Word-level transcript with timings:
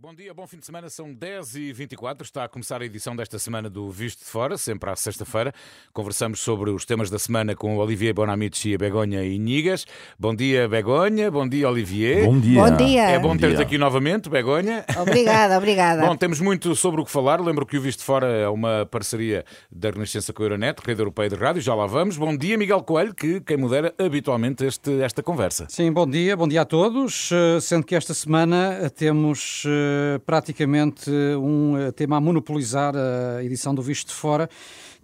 Bom 0.00 0.14
dia, 0.14 0.32
bom 0.32 0.46
fim 0.46 0.58
de 0.58 0.64
semana, 0.64 0.88
são 0.88 1.12
10h24, 1.12 2.22
está 2.22 2.44
a 2.44 2.48
começar 2.48 2.80
a 2.80 2.84
edição 2.84 3.16
desta 3.16 3.36
semana 3.36 3.68
do 3.68 3.90
Visto 3.90 4.20
de 4.20 4.26
Fora, 4.26 4.56
sempre 4.56 4.88
à 4.88 4.94
sexta-feira. 4.94 5.52
Conversamos 5.92 6.38
sobre 6.38 6.70
os 6.70 6.84
temas 6.84 7.10
da 7.10 7.18
semana 7.18 7.56
com 7.56 7.76
o 7.76 7.80
Olivier 7.80 8.14
Bonamici, 8.14 8.72
a 8.72 8.78
Begonha 8.78 9.24
e 9.24 9.36
Nigas. 9.40 9.86
Bom 10.16 10.36
dia, 10.36 10.68
Begonha, 10.68 11.32
bom 11.32 11.48
dia, 11.48 11.68
Olivier. 11.68 12.24
Bom 12.24 12.38
dia. 12.38 12.62
Bom 12.62 12.76
dia. 12.76 13.02
É 13.02 13.18
bom 13.18 13.30
Bom 13.30 13.36
ter-te 13.36 13.60
aqui 13.60 13.76
novamente, 13.76 14.30
Begonha. 14.30 14.84
Obrigada, 15.00 15.58
obrigada. 15.58 16.06
Bom, 16.06 16.16
temos 16.16 16.38
muito 16.38 16.76
sobre 16.76 17.00
o 17.00 17.04
que 17.04 17.10
falar. 17.10 17.40
Lembro 17.40 17.66
que 17.66 17.76
o 17.76 17.80
Visto 17.80 17.98
de 17.98 18.04
Fora 18.04 18.28
é 18.28 18.48
uma 18.48 18.86
parceria 18.86 19.44
da 19.68 19.90
Renascença 19.90 20.32
com 20.32 20.44
a 20.44 20.46
Euronet, 20.46 20.80
Rede 20.80 21.00
Europeia 21.00 21.28
de 21.28 21.34
Rádio, 21.34 21.60
já 21.60 21.74
lá 21.74 21.86
vamos. 21.86 22.16
Bom 22.16 22.36
dia, 22.36 22.56
Miguel 22.56 22.84
Coelho, 22.84 23.12
que 23.12 23.40
quem 23.40 23.56
modera 23.56 23.92
habitualmente 23.98 24.64
este, 24.64 25.00
esta 25.02 25.24
conversa. 25.24 25.66
Sim, 25.68 25.90
bom 25.90 26.06
dia, 26.06 26.36
bom 26.36 26.46
dia 26.46 26.62
a 26.62 26.64
todos. 26.64 27.30
Eh, 27.32 27.58
Sendo 27.60 27.84
que 27.84 27.96
esta 27.96 28.14
semana 28.14 28.88
temos 28.90 29.64
eh, 29.66 29.87
praticamente 30.24 31.10
um 31.10 31.76
eh, 31.76 31.92
tema 31.92 32.16
a 32.16 32.20
monopolizar 32.20 32.94
a 32.96 33.42
edição 33.42 33.74
do 33.74 33.82
Visto 33.82 34.08
de 34.08 34.14
Fora, 34.14 34.48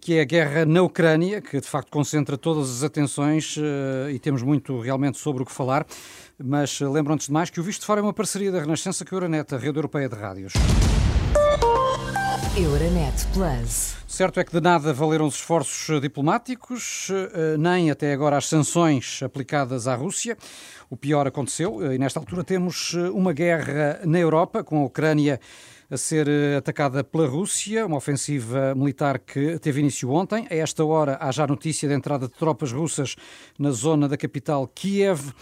que 0.00 0.18
é 0.18 0.20
a 0.20 0.24
guerra 0.24 0.66
na 0.66 0.82
Ucrânia, 0.82 1.41
que 1.41 1.60
de 1.60 1.66
facto 1.66 1.91
concentra 1.91 2.36
todas 2.36 2.70
as 2.70 2.82
atenções 2.82 3.56
eh, 3.58 4.12
e 4.12 4.18
temos 4.18 4.42
muito 4.42 4.78
realmente 4.80 5.18
sobre 5.18 5.42
o 5.42 5.46
que 5.46 5.52
falar. 5.52 5.86
Mas 6.38 6.80
eh, 6.80 6.86
lembro 6.86 7.12
antes 7.14 7.28
de 7.28 7.32
mais 7.32 7.50
que 7.50 7.58
o 7.58 7.62
Visto 7.62 7.80
de 7.80 7.86
Fora 7.86 8.00
é 8.00 8.02
uma 8.02 8.12
parceria 8.12 8.52
da 8.52 8.60
Renascença 8.60 9.05
com 9.05 9.14
a 9.14 9.16
Euronet, 9.16 9.55
a 9.55 9.58
rede 9.58 9.78
europeia 9.78 10.08
de 10.08 10.16
rádios. 10.16 10.52
Euronet 12.56 13.26
Plus. 13.32 13.96
Certo 14.06 14.38
é 14.38 14.44
que 14.44 14.52
de 14.52 14.60
nada 14.60 14.92
valeram 14.92 15.26
os 15.26 15.34
esforços 15.34 16.00
diplomáticos, 16.00 17.08
eh, 17.10 17.56
nem 17.58 17.90
até 17.90 18.12
agora 18.12 18.36
as 18.36 18.46
sanções 18.46 19.20
aplicadas 19.24 19.88
à 19.88 19.96
Rússia. 19.96 20.38
O 20.88 20.96
pior 20.96 21.27
aconteceu 21.27 21.84
eh, 21.84 21.96
e 21.96 21.98
nesta 21.98 22.20
altura 22.20 22.44
temos 22.44 22.94
eh, 22.94 23.10
uma 23.10 23.32
guerra 23.32 23.98
na 24.04 24.20
Europa, 24.20 24.62
com 24.62 24.82
a 24.82 24.84
Ucrânia 24.84 25.40
a 25.90 25.96
ser 25.96 26.28
atacada 26.56 27.02
pela 27.02 27.27
Rússia, 27.27 27.86
uma 27.86 27.96
ofensiva 27.96 28.72
militar 28.75 29.19
que 29.19 29.58
teve 29.58 29.80
início 29.80 30.10
ontem. 30.10 30.47
A 30.48 30.55
esta 30.55 30.84
hora 30.84 31.19
há 31.20 31.32
já 31.32 31.48
notícia 31.48 31.88
da 31.88 31.94
entrada 31.97 32.28
de 32.28 32.34
tropas 32.34 32.70
russas 32.70 33.16
na 33.58 33.72
zona 33.72 34.08
da 34.08 34.16
capital 34.16 34.69
Kiev. 34.69 35.32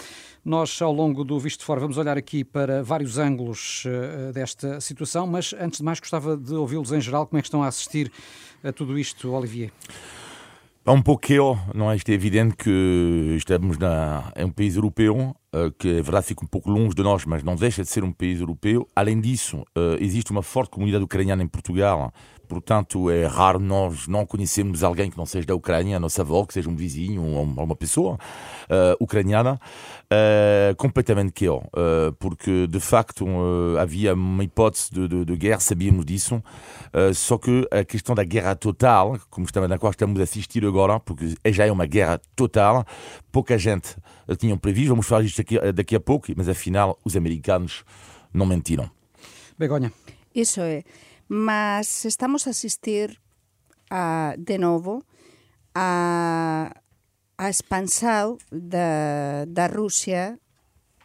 Nós, 0.44 0.82
ao 0.82 0.92
longo 0.92 1.22
do 1.22 1.38
Visto 1.38 1.60
de 1.60 1.66
Fora, 1.66 1.78
vamos 1.78 1.96
olhar 1.96 2.18
aqui 2.18 2.42
para 2.42 2.82
vários 2.82 3.16
ângulos 3.16 3.84
eh, 3.86 4.32
desta 4.32 4.80
situação, 4.80 5.24
mas 5.24 5.54
antes 5.56 5.78
de 5.78 5.84
mais 5.84 6.00
gostava 6.00 6.36
de 6.36 6.52
ouvi-los 6.54 6.90
em 6.90 7.00
geral, 7.00 7.28
como 7.28 7.38
é 7.38 7.42
que 7.42 7.46
estão 7.46 7.62
a 7.62 7.68
assistir 7.68 8.10
a 8.64 8.72
tudo 8.72 8.98
isto, 8.98 9.30
Olivier? 9.30 9.70
Um 10.84 11.00
pouquinho, 11.00 11.56
não 11.72 11.92
é? 11.92 11.94
Isto 11.94 12.08
é 12.08 12.14
evidente 12.14 12.56
que 12.56 13.34
estamos 13.36 13.78
na, 13.78 14.32
é 14.34 14.44
um 14.44 14.50
país 14.50 14.74
europeu, 14.74 15.32
eh, 15.52 15.70
que 15.78 15.98
é 15.98 16.02
verdade 16.02 16.26
fica 16.26 16.44
um 16.44 16.48
pouco 16.48 16.68
longe 16.68 16.92
de 16.92 17.04
nós, 17.04 17.24
mas 17.24 17.44
não 17.44 17.54
deixa 17.54 17.82
de 17.84 17.88
ser 17.88 18.02
um 18.02 18.10
país 18.10 18.40
europeu. 18.40 18.88
Além 18.96 19.20
disso, 19.20 19.64
eh, 19.76 19.98
existe 20.00 20.32
uma 20.32 20.42
forte 20.42 20.70
comunidade 20.72 21.04
ucraniana 21.04 21.44
em 21.44 21.46
Portugal, 21.46 22.12
portanto 22.48 23.10
é 23.10 23.26
raro 23.26 23.58
nós 23.58 24.06
não 24.06 24.26
conhecermos 24.26 24.82
alguém 24.82 25.10
que 25.10 25.16
não 25.16 25.26
seja 25.26 25.46
da 25.46 25.54
Ucrânia, 25.54 25.96
a 25.96 26.00
nossa 26.00 26.22
avó, 26.22 26.44
que 26.44 26.52
seja 26.52 26.68
um 26.68 26.76
vizinho 26.76 27.22
ou 27.22 27.42
uma 27.42 27.76
pessoa 27.76 28.18
eh, 28.68 28.96
ucraniana, 29.00 29.60
eh, 30.10 30.74
completamente 30.76 31.32
que 31.32 31.46
porque 32.18 32.66
de 32.66 32.80
facto 32.80 33.26
havia 33.80 34.14
uma 34.14 34.44
hipótese 34.44 34.92
de, 34.92 35.08
de, 35.08 35.24
de 35.24 35.36
guerra, 35.36 35.60
sabíamos 35.60 36.04
disso, 36.04 36.42
só 37.14 37.38
que 37.38 37.66
a 37.70 37.84
questão 37.84 38.14
da 38.14 38.24
guerra 38.24 38.54
total, 38.54 39.18
como 39.30 39.46
estamos, 39.46 39.68
na 39.68 39.78
qual 39.78 39.90
estamos 39.90 40.20
a 40.20 40.22
assistir 40.22 40.64
agora, 40.64 41.00
porque 41.00 41.34
já 41.46 41.66
é 41.66 41.72
uma 41.72 41.86
guerra 41.86 42.20
total, 42.36 42.84
pouca 43.30 43.58
gente 43.58 43.96
tinha 44.38 44.56
previsto, 44.56 44.90
vamos 44.90 45.06
falar 45.06 45.22
disto 45.22 45.38
daqui, 45.38 45.72
daqui 45.72 45.96
a 45.96 46.00
pouco, 46.00 46.28
mas 46.36 46.48
afinal 46.48 46.98
os 47.04 47.16
americanos 47.16 47.84
não 48.32 48.46
mentiram. 48.46 48.90
Begonha. 49.58 49.92
Iso 50.34 50.60
é. 50.62 50.82
mas 51.28 52.04
estamos 52.04 52.46
a 52.46 52.50
asistir 52.50 53.20
a, 53.90 54.34
de 54.38 54.58
novo 54.58 55.04
a, 55.74 56.72
a 57.38 57.50
expansao 57.50 58.38
da, 58.50 59.44
da 59.46 59.66
Rusia 59.66 60.38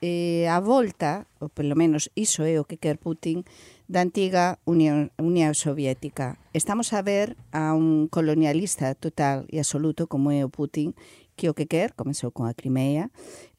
e 0.02 0.46
a 0.50 0.60
volta, 0.60 1.26
ou 1.40 1.50
pelo 1.50 1.76
menos 1.76 2.10
iso 2.16 2.44
é 2.44 2.60
o 2.60 2.66
que 2.66 2.78
quer 2.78 2.98
Putin, 2.98 3.44
da 3.88 4.02
antiga 4.02 4.60
Unión, 4.66 5.10
Unión 5.18 5.56
Soviética. 5.56 6.38
Estamos 6.54 6.94
a 6.94 7.02
ver 7.02 7.38
a 7.52 7.74
un 7.74 8.08
colonialista 8.08 8.94
total 8.94 9.48
e 9.50 9.58
absoluto 9.58 10.06
como 10.06 10.30
é 10.30 10.46
o 10.46 10.54
Putin, 10.54 10.94
que 11.34 11.50
o 11.50 11.56
que 11.58 11.66
quer, 11.66 11.94
comezou 11.94 12.30
con 12.30 12.46
a 12.46 12.54
Crimea, 12.54 13.10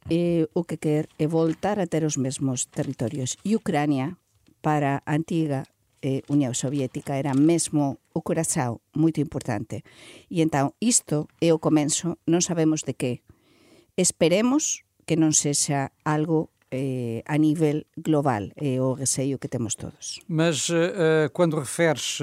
e 0.07 0.47
o 0.55 0.63
que 0.63 0.79
quer 0.79 1.09
é 1.19 1.27
voltar 1.27 1.81
a 1.81 1.89
ter 1.89 2.05
os 2.05 2.17
mesmos 2.17 2.67
territorios. 2.71 3.37
E 3.43 3.57
Ucrania, 3.57 4.17
para 4.63 5.03
a 5.07 5.15
antiga 5.17 5.65
eh, 6.03 6.23
Unión 6.29 6.55
Soviética 6.55 7.17
era 7.17 7.35
mesmo 7.35 7.99
o 8.15 8.21
corazao 8.23 8.81
moito 8.95 9.21
importante. 9.21 9.83
E 10.31 10.43
entón, 10.43 10.75
isto 10.79 11.27
é 11.39 11.51
o 11.55 11.63
comenzo, 11.63 12.19
non 12.27 12.43
sabemos 12.43 12.83
de 12.85 12.95
que. 12.95 13.13
Esperemos 13.99 14.87
que 15.09 15.19
non 15.19 15.35
sexa 15.35 15.91
algo 16.07 16.55
eh, 16.71 17.23
a 17.27 17.37
nível 17.39 17.87
global, 17.97 18.53
é 18.57 18.81
o 18.81 18.93
receio 18.93 19.39
que 19.39 19.49
temos 19.49 19.75
todos. 19.75 20.21
Mas 20.29 20.69
eh, 20.71 20.75
eh, 20.75 21.29
quando 21.33 21.59
referes 21.59 22.21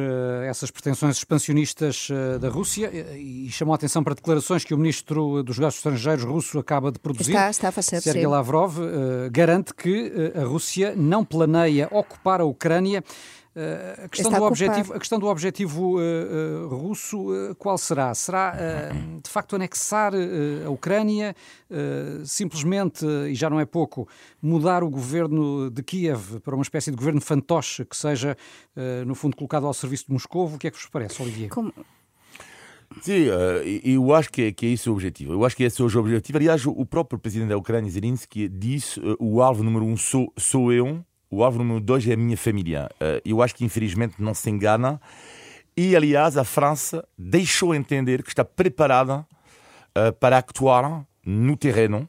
essas 0.48 0.72
pretensões 0.72 1.18
expansionistas 1.18 2.08
da 2.40 2.50
Rússia, 2.50 2.90
eh, 2.94 3.18
e 3.18 3.50
chamou 3.52 3.74
a 3.74 3.76
atenção 3.76 4.04
para 4.04 4.14
declarações 4.14 4.64
que 4.64 4.74
o 4.74 4.78
ministro 4.78 5.44
dos 5.44 5.58
Negócios 5.58 5.80
Estrangeiros 5.80 6.24
russo 6.24 6.60
acaba 6.60 6.92
de 6.92 7.00
produzir, 7.00 7.32
Está, 7.32 7.50
está 7.50 7.68
a 7.70 7.72
fazer 7.72 8.02
Sergei 8.02 8.24
sim. 8.24 8.28
Lavrov, 8.28 8.78
garante 9.32 9.74
que 9.74 10.32
a 10.36 10.44
Rússia 10.44 10.94
não 10.96 11.26
planeia 11.26 11.90
ocupar 11.92 12.42
a 12.42 12.46
Ucrânia. 12.46 13.04
Eh, 13.58 14.04
a, 14.04 14.10
questão 14.10 14.32
do 14.34 14.44
objetivo, 14.44 14.94
a 14.94 15.00
questão 15.00 15.18
do 15.18 15.28
objetivo 15.28 16.02
eh, 16.02 16.04
eh, 16.04 16.76
russo, 16.76 17.34
eh, 17.34 17.54
qual 17.58 17.78
será? 17.78 18.14
Será, 18.14 18.54
de 19.24 19.30
facto, 19.30 19.56
anexar 19.56 20.12
a 20.66 20.70
Ucrânia, 20.70 21.34
simplesmente, 22.26 23.06
e 23.06 23.34
já 23.34 23.50
não 23.50 23.60
é 23.60 23.66
pouco, 23.66 24.08
mudar 24.42 24.84
o 24.84 24.90
governo 24.90 25.70
de 25.70 25.82
Kiev 25.82 26.40
para 26.42 26.54
uma 26.54 26.64
espécie 26.64 26.92
de 26.92 26.98
governo 26.98 27.22
fantoche 27.22 27.86
que 27.86 27.96
seja, 27.96 28.36
no 29.06 29.16
fundo, 29.16 29.36
colocado 29.36 29.66
ao 29.66 29.74
serviço 29.74 30.08
de 30.08 30.14
Moscou? 30.14 30.48
O 30.54 30.58
que 30.58 30.68
é 30.68 30.72
que 30.72 30.78
vos 30.78 30.88
parece, 30.88 31.22
Olivier? 31.22 31.50
Como, 31.50 31.74
Sim, 33.02 33.28
eu 33.84 34.14
acho 34.14 34.30
que 34.30 34.44
é, 34.44 34.52
que 34.52 34.66
é 34.66 34.70
esse 34.70 34.90
o 34.90 34.94
objetivo. 34.94 35.34
Eu 35.34 35.46
acho 35.46 35.56
que 35.56 35.64
esse 35.64 35.82
é 35.82 35.86
o 35.86 36.00
objetivo. 36.00 36.38
Aliás, 36.38 36.66
o 36.66 36.86
próprio 36.86 37.18
presidente 37.18 37.50
da 37.50 37.58
Ucrânia, 37.58 37.90
Zelensky, 37.90 38.48
disse 38.48 39.00
o 39.20 39.42
alvo 39.42 39.64
número 39.64 39.86
um 39.86 39.98
sou, 39.98 40.32
sou 40.38 40.72
eu, 40.72 41.04
o 41.36 41.44
alvo 41.44 41.58
número 41.60 41.82
dois 41.82 42.08
é 42.08 42.14
a 42.14 42.18
minha 42.18 42.38
família. 42.38 42.90
Eh, 43.00 43.22
Eu 43.26 43.42
acho 43.42 43.54
que, 43.54 43.66
infelizmente, 43.66 44.16
não 44.20 44.34
se 44.34 44.50
engana. 44.50 45.02
E, 45.76 45.94
aliás, 45.94 46.38
a 46.38 46.46
França 46.46 47.06
deixou 47.18 47.76
entender 47.76 48.24
que 48.24 48.30
está 48.30 48.46
preparada 48.46 49.28
eh, 49.94 50.12
para 50.14 50.38
actuar 50.38 51.06
no 51.26 51.58
terreno 51.58 52.08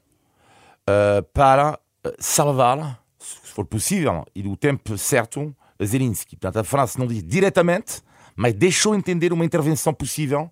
eh, 0.86 1.22
para 1.34 1.78
salvar, 2.20 3.02
se 3.18 3.52
for 3.52 3.64
possível, 3.64 4.24
e 4.32 4.42
do 4.42 4.56
tempo 4.56 4.96
certo, 4.96 5.54
Zelensky. 5.84 6.36
Portanto, 6.36 6.58
a 6.60 6.64
França 6.64 6.96
não 6.96 7.08
diz 7.08 7.24
diretamente, 7.24 8.00
mas 8.36 8.54
deixou 8.54 8.94
entender 8.94 9.32
uma 9.32 9.44
intervenção 9.44 9.92
possível 9.92 10.48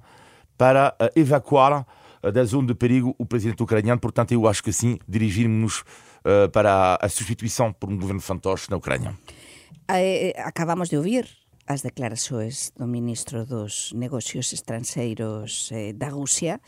para 0.59 0.97
evacuar 1.15 1.87
da 2.33 2.43
zona 2.45 2.69
de 2.69 2.75
perigo 2.75 3.15
o 3.19 3.27
presidente 3.27 3.63
ucraniano. 3.63 4.01
Portanto, 4.01 4.33
eu 4.33 4.49
acho 4.49 4.63
que 4.63 4.73
sim, 4.73 4.99
dirigirmos-nos 5.07 5.85
eh, 6.25 6.49
para 6.49 6.97
a 7.01 7.09
substituição 7.09 7.73
por 7.73 7.89
um 7.91 7.99
governo 7.99 8.21
fantoche 8.21 8.71
na 8.71 8.77
Ucrânia. 8.77 9.17
eh, 9.89 10.33
acabamos 10.39 10.89
de 10.89 10.97
ouvir 10.97 11.29
as 11.67 11.83
declarações 11.83 12.73
do 12.77 12.87
ministro 12.87 13.47
dos 13.47 13.93
Negocios 13.93 14.53
Estranxeiros 14.53 15.71
eh, 15.73 15.93
da 15.93 16.09
Rusia, 16.09 16.61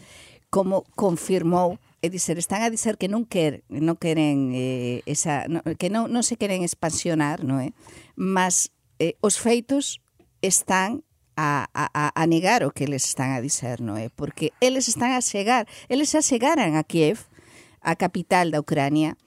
como 0.51 0.85
confirmou 0.97 1.79
é 2.03 2.09
dizer, 2.09 2.39
están 2.39 2.63
a 2.63 2.71
dizer 2.71 2.97
que 2.97 3.09
non 3.09 3.27
quer, 3.27 3.67
non 3.69 3.99
queren 3.99 4.55
eh, 4.55 5.03
esa, 5.11 5.49
no, 5.51 5.61
que 5.77 5.91
non, 5.91 6.07
non 6.09 6.23
se 6.23 6.39
queren 6.39 6.63
expansionar, 6.63 7.43
non 7.43 7.59
é? 7.59 7.75
Mas 8.15 8.71
eh, 9.03 9.19
os 9.21 9.37
feitos 9.37 9.99
están 10.41 11.03
a, 11.37 11.69
a, 11.75 12.13
a 12.15 12.25
negar 12.31 12.63
o 12.63 12.71
que 12.71 12.87
eles 12.87 13.05
están 13.05 13.35
a 13.35 13.43
dizer, 13.43 13.83
non 13.83 13.99
é? 13.99 14.09
Porque 14.09 14.55
eles 14.63 14.87
están 14.87 15.13
a 15.13 15.21
chegar, 15.21 15.67
eles 15.91 16.15
xa 16.15 16.23
chegaran 16.23 16.79
a 16.79 16.87
Kiev, 16.87 17.27
a 17.83 17.99
capital 17.99 18.55
da 18.55 18.63
Ucrania, 18.63 19.19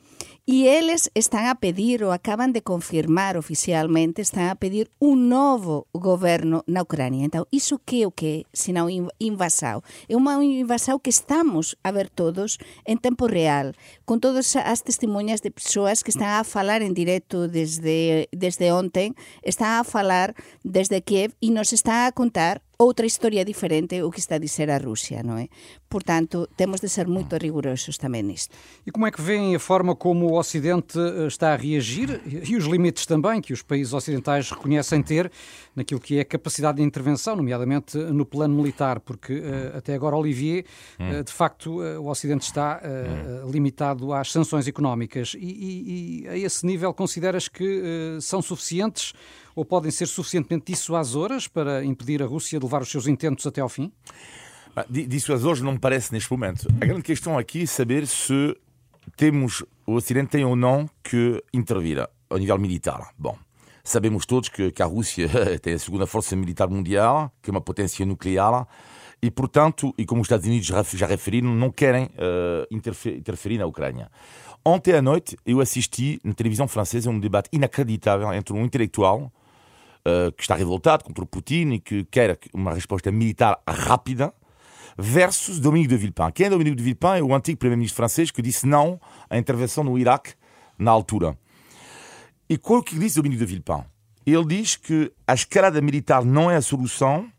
E 0.52 0.66
eles 0.66 1.12
están 1.14 1.46
a 1.46 1.62
pedir, 1.62 2.02
ou 2.02 2.10
acaban 2.10 2.58
de 2.58 2.66
confirmar 2.66 3.38
oficialmente, 3.38 4.26
están 4.26 4.50
a 4.50 4.58
pedir 4.58 4.90
un 4.98 5.30
novo 5.30 5.86
goberno 5.94 6.66
na 6.66 6.82
Ucrania. 6.82 7.22
Então, 7.22 7.46
iso 7.54 7.78
que 7.78 8.02
é 8.02 8.10
o 8.10 8.12
que 8.12 8.50
senão 8.50 8.90
invasão? 9.22 9.86
É 10.10 10.18
unha 10.18 10.42
invasão 10.42 10.98
que 10.98 11.14
estamos 11.14 11.78
a 11.86 11.94
ver 11.94 12.10
todos 12.10 12.58
en 12.90 12.98
tempo 12.98 13.30
real, 13.30 13.78
con 14.10 14.18
todas 14.18 14.58
as 14.58 14.82
testemunhas 14.82 15.46
de 15.46 15.54
persoas 15.54 16.02
que 16.02 16.10
están 16.10 16.42
a 16.42 16.42
falar 16.42 16.82
en 16.82 16.98
directo 16.98 17.46
desde, 17.46 18.26
desde 18.34 18.74
ontem, 18.74 19.14
están 19.46 19.78
a 19.78 19.86
falar 19.86 20.34
desde 20.66 21.06
Kiev 21.06 21.38
e 21.46 21.54
nos 21.54 21.78
están 21.78 22.10
a 22.10 22.12
contar 22.12 22.66
outra 22.82 23.06
historia 23.06 23.44
diferente 23.44 24.02
o 24.02 24.10
que 24.10 24.20
está 24.20 24.36
a 24.36 24.38
dizer 24.38 24.70
a 24.70 24.78
Rússia, 24.78 25.22
não 25.22 25.38
é? 25.38 25.50
Portanto, 25.90 26.48
temos 26.56 26.80
de 26.80 26.88
ser 26.88 27.08
muito 27.08 27.36
rigorosos 27.36 27.98
também 27.98 28.24
nisto. 28.24 28.56
E 28.88 28.92
como 28.92 29.06
é 29.06 29.12
que 29.12 29.22
veem 29.22 29.54
a 29.54 29.60
forma 29.60 29.94
como 29.94 30.28
o 30.28 30.40
Ocidente 30.40 30.98
eh, 30.98 31.28
está 31.28 31.54
a 31.54 31.56
reagir 31.58 32.22
e 32.26 32.56
os 32.56 32.64
limites 32.66 33.06
também 33.06 33.42
que 33.42 33.52
os 33.52 33.62
países 33.62 33.92
ocidentais 33.92 34.50
reconhecem 34.50 35.04
ter 35.04 35.30
naquilo 35.76 36.00
que 36.00 36.20
é 36.20 36.22
a 36.22 36.26
capacidade 36.26 36.78
de 36.78 36.84
intervenção, 36.84 37.36
nomeadamente 37.36 37.98
no 37.98 38.26
plano 38.26 38.56
militar, 38.56 39.00
porque 39.02 39.34
uh, 39.40 39.78
até 39.78 39.94
agora, 39.94 40.16
Olivier, 40.16 40.66
uh, 41.00 41.24
de 41.24 41.32
facto, 41.32 41.82
o 41.82 42.08
Ocidente 42.08 42.46
está 42.46 42.82
limitado 43.52 44.14
às 44.14 44.32
sanções 44.32 44.68
económicas. 44.68 45.36
E, 45.38 45.40
e, 45.40 46.24
e, 46.24 46.28
a 46.28 46.38
esse 46.38 46.66
nível 46.66 46.94
consideras 46.94 47.48
que 47.48 48.18
são 48.22 48.42
suficientes 48.42 49.14
ou 49.56 49.66
podem 49.66 49.92
ser 49.92 50.08
suficientemente 50.08 50.72
dissuasoras 50.72 51.48
para 51.48 51.84
impedir 51.84 52.22
a 52.24 52.26
Rússia 52.26 52.60
de 52.60 52.66
levar 52.66 52.82
os 52.82 52.90
seus 52.90 53.08
intentos 53.08 53.46
até 53.46 53.62
ao 53.62 53.70
fim? 53.70 53.92
Dissuasores 54.90 55.62
não 55.62 55.74
me 55.74 55.80
parece 55.80 56.14
neste 56.14 56.32
momento. 56.32 56.68
A 56.80 56.86
grande 56.86 57.02
questão 57.02 57.38
aqui 57.38 57.64
é 57.64 57.66
saber 57.66 58.08
se 58.08 58.56
temos 59.18 59.64
o 59.86 59.96
Ocidente 59.96 60.30
tem 60.30 60.46
ou 60.46 60.56
não 60.56 60.90
que 61.04 61.44
intervir 61.54 62.08
ao 62.30 62.38
nível 62.38 62.58
militar. 62.58 63.10
Bom, 63.18 63.38
Sabemos 63.90 64.24
todos 64.24 64.50
que, 64.50 64.72
que 64.72 64.84
a 64.84 64.86
Rússia 64.86 65.28
tem 65.64 65.74
a 65.74 65.80
segunda 65.80 66.06
força 66.06 66.36
militar 66.36 66.70
mundial, 66.70 67.34
que 67.42 67.50
é 67.50 67.52
uma 67.52 67.60
potência 67.60 68.06
nuclear, 68.06 68.68
e, 69.20 69.32
portanto, 69.32 69.92
e 69.98 70.06
como 70.06 70.22
os 70.22 70.26
Estados 70.26 70.46
Unidos 70.46 70.68
já 70.68 71.08
referiram, 71.08 71.50
não 71.56 71.72
querem 71.72 72.06
uh, 72.06 72.68
interferir, 72.70 73.18
interferir 73.18 73.58
na 73.58 73.66
Ucrânia. 73.66 74.12
Ontem 74.64 74.94
à 74.94 75.02
noite 75.02 75.36
eu 75.44 75.60
assisti 75.60 76.20
na 76.24 76.34
televisão 76.34 76.68
francesa 76.68 77.10
um 77.10 77.20
debate 77.20 77.50
inacreditável 77.52 78.32
entre 78.32 78.54
um 78.54 78.64
intelectual 78.64 79.32
uh, 80.08 80.32
que 80.32 80.42
está 80.42 80.56
revoltado 80.56 81.04
contra 81.04 81.24
o 81.24 81.28
Putin 81.28 81.74
e 81.74 81.80
que 81.80 82.04
quer 82.06 82.38
uma 82.54 82.74
resposta 82.74 83.12
militar 83.12 83.62
rápida 83.68 84.34
versus 84.98 85.60
Dominique 85.60 85.90
de 85.90 85.98
Villepin. 85.98 86.32
Quem 86.34 86.48
é 86.48 86.50
Dominique 86.50 86.76
de 86.76 86.84
Villepin? 86.84 87.20
É 87.20 87.24
o 87.24 87.34
antigo 87.34 87.58
primeiro-ministro 87.58 87.98
francês 87.98 88.32
que 88.32 88.42
disse 88.42 88.66
não 88.66 89.00
à 89.30 89.38
intervenção 89.38 89.84
no 89.84 89.98
Iraque 89.98 90.34
na 90.78 90.92
altura. 90.92 91.38
E 92.50 92.58
qual 92.58 92.84
que 92.84 92.98
diz 92.98 93.16
Domingos 93.16 93.40
de 93.40 93.46
Villepin? 93.46 93.86
Ele 94.26 94.46
diz 94.46 94.76
que 94.76 95.12
a 95.26 95.34
escalada 95.34 95.82
militar 95.82 96.24
não 96.24 96.52
é 96.52 96.56
a 96.56 96.62
solução 96.62 97.32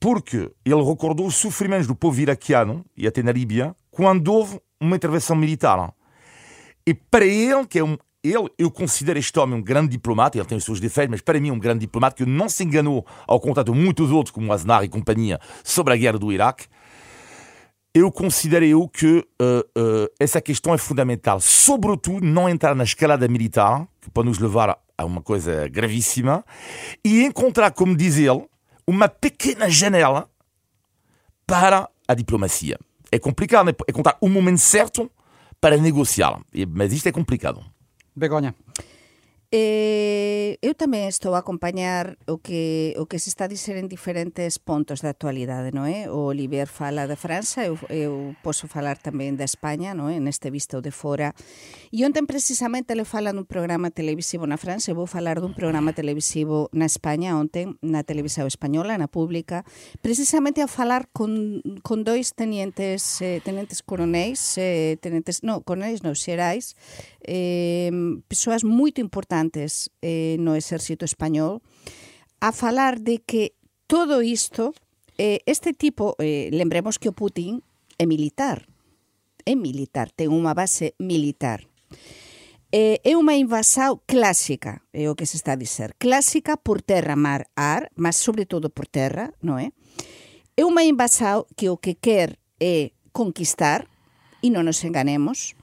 porque 0.00 0.50
ele 0.64 0.82
recordou 0.82 1.26
os 1.26 1.34
sofrimentos 1.34 1.86
do 1.86 1.94
povo 1.94 2.20
iraquiano 2.20 2.84
e 2.96 3.06
até 3.06 3.22
na 3.22 3.32
Líbia 3.32 3.74
quando 3.90 4.28
houve 4.28 4.60
uma 4.80 4.96
intervenção 4.96 5.34
militar. 5.34 5.92
E 6.86 6.94
para 6.94 7.26
ele, 7.26 7.66
que 7.66 7.78
é 7.78 7.84
um, 7.84 7.98
ele, 8.22 8.48
eu 8.58 8.70
considero 8.70 9.18
este 9.18 9.38
homem 9.38 9.58
um 9.58 9.62
grande 9.62 9.90
diplomata, 9.90 10.36
ele 10.36 10.46
tem 10.46 10.58
os 10.58 10.64
seus 10.64 10.80
defeitos, 10.80 11.10
mas 11.10 11.20
para 11.20 11.40
mim 11.40 11.50
é 11.50 11.52
um 11.52 11.58
grande 11.58 11.80
diplomata 11.80 12.16
que 12.16 12.26
não 12.26 12.48
se 12.48 12.64
enganou 12.64 13.06
ao 13.26 13.40
contato 13.40 13.72
de 13.72 13.78
muitos 13.78 14.10
outros, 14.10 14.32
como 14.32 14.52
Aznar 14.52 14.84
e 14.84 14.88
companhia, 14.88 15.40
sobre 15.62 15.94
a 15.94 15.96
guerra 15.96 16.18
do 16.18 16.32
Iraque 16.32 16.66
eu 17.94 18.12
considerei 18.12 18.72
eu 18.72 18.88
que 18.88 19.06
uh, 19.06 19.22
uh, 19.22 20.08
essa 20.20 20.40
questão 20.40 20.74
é 20.74 20.78
fundamental. 20.78 21.40
Sobretudo, 21.40 22.24
não 22.24 22.48
entrar 22.48 22.74
na 22.74 22.84
escalada 22.84 23.26
militar, 23.26 23.86
que 24.00 24.10
pode 24.10 24.28
nos 24.28 24.38
levar 24.38 24.78
a 24.96 25.04
uma 25.04 25.22
coisa 25.22 25.68
gravíssima, 25.68 26.44
e 27.04 27.24
encontrar, 27.24 27.70
como 27.72 27.96
diz 27.96 28.16
ele, 28.16 28.46
uma 28.86 29.08
pequena 29.08 29.68
janela 29.68 30.28
para 31.46 31.88
a 32.06 32.14
diplomacia. 32.14 32.78
É 33.10 33.18
complicado, 33.18 33.66
né? 33.66 33.72
é 33.86 33.90
encontrar 33.90 34.16
o 34.20 34.28
momento 34.28 34.58
certo 34.58 35.10
para 35.60 35.76
negociar. 35.76 36.40
Mas 36.68 36.92
isto 36.92 37.08
é 37.08 37.12
complicado. 37.12 37.64
Begonha. 38.18 38.54
Eh, 39.50 40.60
eu 40.60 40.76
tamén 40.76 41.08
estou 41.08 41.32
a 41.32 41.40
acompañar 41.40 42.20
o 42.28 42.36
que 42.36 42.92
o 43.00 43.08
que 43.08 43.16
se 43.16 43.32
está 43.32 43.48
a 43.48 43.52
dizer 43.52 43.80
en 43.80 43.88
diferentes 43.88 44.60
pontos 44.60 45.00
da 45.00 45.08
actualidade, 45.08 45.72
non 45.72 45.88
é? 45.88 46.04
O 46.12 46.28
Oliver 46.28 46.68
fala 46.68 47.08
de 47.08 47.16
França, 47.16 47.64
eu, 47.64 47.80
eu 47.88 48.36
posso 48.44 48.68
falar 48.68 49.00
tamén 49.00 49.40
da 49.40 49.48
España, 49.48 49.96
non 49.96 50.12
é? 50.12 50.20
Neste 50.20 50.52
visto 50.52 50.84
de 50.84 50.92
fora. 50.92 51.32
E 51.88 52.04
ontem 52.04 52.28
precisamente 52.28 52.92
le 52.92 53.08
fala 53.08 53.32
dun 53.32 53.48
programa 53.48 53.88
televisivo 53.88 54.44
na 54.44 54.60
França, 54.60 54.92
eu 54.92 55.00
vou 55.00 55.08
falar 55.08 55.40
dun 55.40 55.56
programa 55.56 55.96
televisivo 55.96 56.68
na 56.76 56.84
España 56.84 57.32
ontem, 57.32 57.72
na 57.80 58.04
televisión 58.04 58.44
española, 58.44 59.00
na 59.00 59.08
pública, 59.08 59.64
precisamente 60.04 60.60
a 60.60 60.68
falar 60.68 61.08
con, 61.08 61.64
con 61.80 62.04
dois 62.04 62.36
tenientes 62.36 63.24
eh, 63.24 63.40
tenentes 63.40 63.80
coronéis, 63.80 64.60
eh, 64.60 65.00
tenentes, 65.00 65.40
non, 65.40 65.64
coronéis, 65.64 66.04
non, 66.04 66.12
xerais, 66.12 66.76
eh, 67.24 67.88
persoas 68.28 68.60
moito 68.60 69.00
importantes 69.00 69.37
eh, 70.02 70.36
no 70.38 70.58
exército 70.58 71.04
español 71.04 71.62
a 72.40 72.50
falar 72.50 73.00
de 73.00 73.18
que 73.22 73.54
todo 73.86 74.22
isto, 74.22 74.74
eh, 75.18 75.40
este 75.46 75.72
tipo, 75.72 76.14
eh, 76.18 76.50
lembremos 76.52 76.98
que 76.98 77.08
o 77.08 77.16
Putin 77.16 77.62
é 77.98 78.06
militar, 78.06 78.66
é 79.46 79.56
militar, 79.56 80.10
ten 80.14 80.30
unha 80.30 80.54
base 80.54 80.94
militar. 80.98 81.66
Eh, 82.68 83.00
é 83.00 83.16
unha 83.16 83.32
invasão 83.32 83.96
clásica, 84.04 84.84
é 84.92 85.08
o 85.08 85.16
que 85.16 85.24
se 85.24 85.40
está 85.40 85.56
a 85.56 85.60
dizer. 85.60 85.96
Clásica 85.96 86.60
por 86.60 86.84
terra, 86.84 87.16
mar, 87.16 87.48
ar, 87.56 87.88
mas 87.96 88.20
sobretudo 88.20 88.68
por 88.68 88.84
terra, 88.84 89.32
non 89.40 89.56
é? 89.56 89.72
É 90.52 90.62
unha 90.68 90.84
invasão 90.84 91.48
que 91.56 91.72
o 91.72 91.80
que 91.80 91.96
quer 91.96 92.36
é 92.60 92.92
conquistar, 93.10 93.88
e 94.44 94.52
non 94.52 94.68
nos 94.68 94.84
enganemos, 94.84 95.57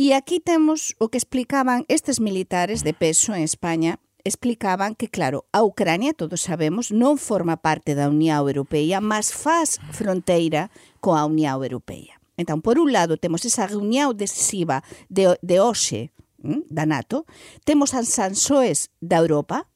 E 0.00 0.16
aquí 0.16 0.40
temos 0.40 0.96
o 0.98 1.12
que 1.12 1.20
explicaban 1.20 1.84
estes 1.88 2.18
militares 2.18 2.80
de 2.82 2.94
peso 2.96 3.34
en 3.34 3.44
España 3.44 4.00
explicaban 4.24 4.94
que, 4.94 5.08
claro, 5.08 5.46
a 5.52 5.62
Ucrania, 5.62 6.14
todos 6.14 6.40
sabemos, 6.40 6.94
non 6.94 7.18
forma 7.18 7.58
parte 7.58 7.98
da 7.98 8.08
Unión 8.08 8.38
Europea, 8.46 9.02
mas 9.02 9.34
faz 9.34 9.82
fronteira 9.90 10.70
coa 11.02 11.26
Unión 11.26 11.58
Europea. 11.60 12.22
Entón, 12.38 12.62
por 12.62 12.78
un 12.78 12.94
lado, 12.94 13.18
temos 13.18 13.44
esa 13.44 13.66
reunión 13.66 14.16
decisiva 14.16 14.80
de, 15.10 15.36
de 15.42 15.60
hoxe 15.60 16.14
mm, 16.40 16.70
da 16.70 16.86
NATO, 16.86 17.26
temos 17.66 17.92
as 17.92 18.08
sansoes 18.08 18.88
da 19.02 19.20
Europa, 19.20 19.68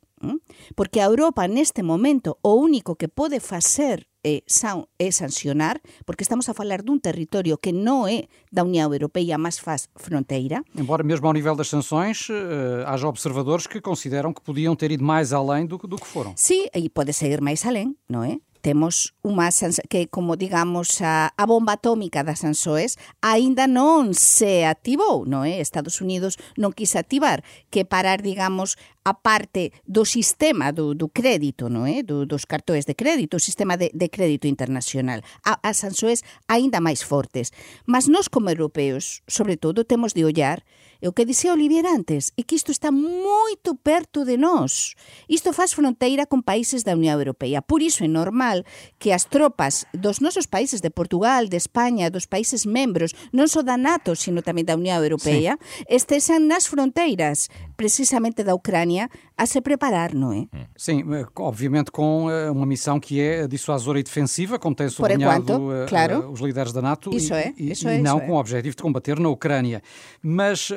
porque 0.74 1.00
a 1.00 1.06
Europa 1.06 1.48
neste 1.48 1.82
momento 1.82 2.38
o 2.42 2.56
único 2.56 2.96
que 2.96 3.08
pode 3.08 3.40
facer 3.40 4.08
é, 4.26 4.42
san, 4.46 4.88
é 4.98 5.12
sancionar, 5.12 5.80
porque 6.04 6.26
estamos 6.26 6.48
a 6.48 6.54
falar 6.54 6.82
dun 6.82 6.98
territorio 6.98 7.62
que 7.62 7.70
non 7.70 8.10
é 8.10 8.26
da 8.50 8.66
Unión 8.66 8.90
Europeia, 8.90 9.38
mas 9.38 9.62
faz 9.62 9.86
fronteira. 9.94 10.66
Embora 10.74 11.06
mesmo 11.06 11.30
ao 11.30 11.36
nível 11.36 11.54
das 11.54 11.70
sanções 11.70 12.26
uh, 12.26 12.82
haja 12.90 13.06
observadores 13.06 13.70
que 13.70 13.78
consideram 13.78 14.34
que 14.34 14.42
podiam 14.42 14.74
ter 14.74 14.90
ido 14.90 15.06
mais 15.06 15.30
além 15.30 15.62
do, 15.62 15.78
do 15.78 15.94
que 15.94 16.08
foram. 16.08 16.34
Sí, 16.34 16.66
e 16.74 16.90
pode 16.90 17.14
seguir 17.14 17.38
máis 17.38 17.62
além, 17.62 17.94
non 18.10 18.26
é? 18.26 18.42
temos 18.66 19.14
unha 19.22 19.46
que 19.86 20.10
como 20.10 20.34
digamos 20.34 20.98
a, 20.98 21.30
a 21.38 21.44
bomba 21.46 21.78
atómica 21.78 22.26
das 22.26 22.42
Sansoes 22.42 22.98
aínda 23.22 23.70
non 23.70 24.10
se 24.10 24.66
activou, 24.66 25.22
non 25.22 25.46
é? 25.46 25.62
Estados 25.62 26.02
Unidos 26.02 26.34
non 26.58 26.74
quise 26.74 26.98
activar, 26.98 27.46
que 27.70 27.86
parar 27.86 28.26
digamos 28.26 28.74
a 29.06 29.14
parte 29.14 29.70
do 29.86 30.04
sistema 30.04 30.74
do, 30.74 30.90
do 30.90 31.06
crédito, 31.06 31.70
non 31.70 31.86
é? 31.86 32.02
Eh? 32.02 32.02
Do, 32.02 32.26
dos 32.26 32.42
cartóis 32.42 32.90
de 32.90 32.98
crédito, 32.98 33.38
o 33.38 33.42
sistema 33.42 33.78
de, 33.78 33.94
de 33.94 34.10
crédito 34.10 34.50
internacional. 34.50 35.22
A, 35.46 35.62
as 35.62 35.78
sansoes 35.78 36.26
aínda 36.50 36.82
máis 36.82 37.06
fortes. 37.06 37.54
Mas 37.86 38.10
nós 38.10 38.26
como 38.26 38.50
europeos, 38.50 39.22
sobre 39.30 39.54
todo, 39.54 39.86
temos 39.86 40.10
de 40.10 40.26
ollar 40.26 40.66
e 41.00 41.08
o 41.08 41.12
que 41.12 41.28
dixía 41.28 41.52
Olivier 41.52 41.84
antes, 41.84 42.32
é 42.36 42.42
que 42.42 42.56
isto 42.56 42.72
está 42.72 42.90
moito 42.90 43.76
perto 43.76 44.24
de 44.24 44.40
nós. 44.40 44.96
Isto 45.28 45.52
faz 45.52 45.76
fronteira 45.76 46.24
con 46.24 46.40
países 46.40 46.84
da 46.88 46.96
Unión 46.96 47.20
Europea. 47.20 47.60
Por 47.60 47.84
iso 47.84 48.04
é 48.04 48.08
normal 48.08 48.64
que 48.98 49.12
as 49.12 49.28
tropas 49.28 49.84
dos 49.92 50.24
nosos 50.24 50.48
países 50.48 50.80
de 50.80 50.90
Portugal, 50.90 51.52
de 51.52 51.60
España, 51.60 52.08
dos 52.08 52.24
países 52.24 52.64
membros, 52.64 53.12
non 53.36 53.44
só 53.46 53.60
da 53.60 53.76
NATO, 53.76 54.16
sino 54.16 54.40
tamén 54.40 54.64
da 54.64 54.78
Unión 54.80 54.96
Europea, 54.96 55.60
sí. 55.60 55.84
estexan 55.92 56.48
nas 56.48 56.64
fronteiras 56.64 57.52
precisamente 57.76 58.40
da 58.40 58.56
Ucrania 58.56 58.95
Ucrânia 58.96 59.10
a 59.36 59.44
se 59.44 59.60
preparar, 59.60 60.14
não 60.14 60.32
é? 60.32 60.46
Sim, 60.74 61.04
eh, 61.12 61.26
obviamente 61.36 61.90
com 61.90 62.30
eh, 62.30 62.50
uma 62.50 62.64
missão 62.64 62.98
que 62.98 63.20
é 63.20 63.46
dissuasora 63.46 64.00
e 64.00 64.02
defensiva, 64.02 64.58
como 64.58 64.74
tem 64.74 64.88
sublinhado 64.88 65.42
enquanto, 65.42 65.72
eh, 65.72 65.86
claro. 65.86 66.32
os 66.32 66.40
líderes 66.40 66.72
da 66.72 66.80
NATO, 66.80 67.14
isso 67.14 67.34
e, 67.34 67.36
é, 67.36 67.54
isso 67.58 67.86
e, 67.86 67.90
é, 67.90 67.98
e 67.98 68.02
não 68.02 68.16
isso 68.16 68.26
com 68.26 68.32
é. 68.32 68.34
o 68.34 68.38
objetivo 68.38 68.74
de 68.74 68.82
combater 68.82 69.20
na 69.20 69.28
Ucrânia. 69.28 69.82
Mas 70.22 70.70
uh, 70.70 70.76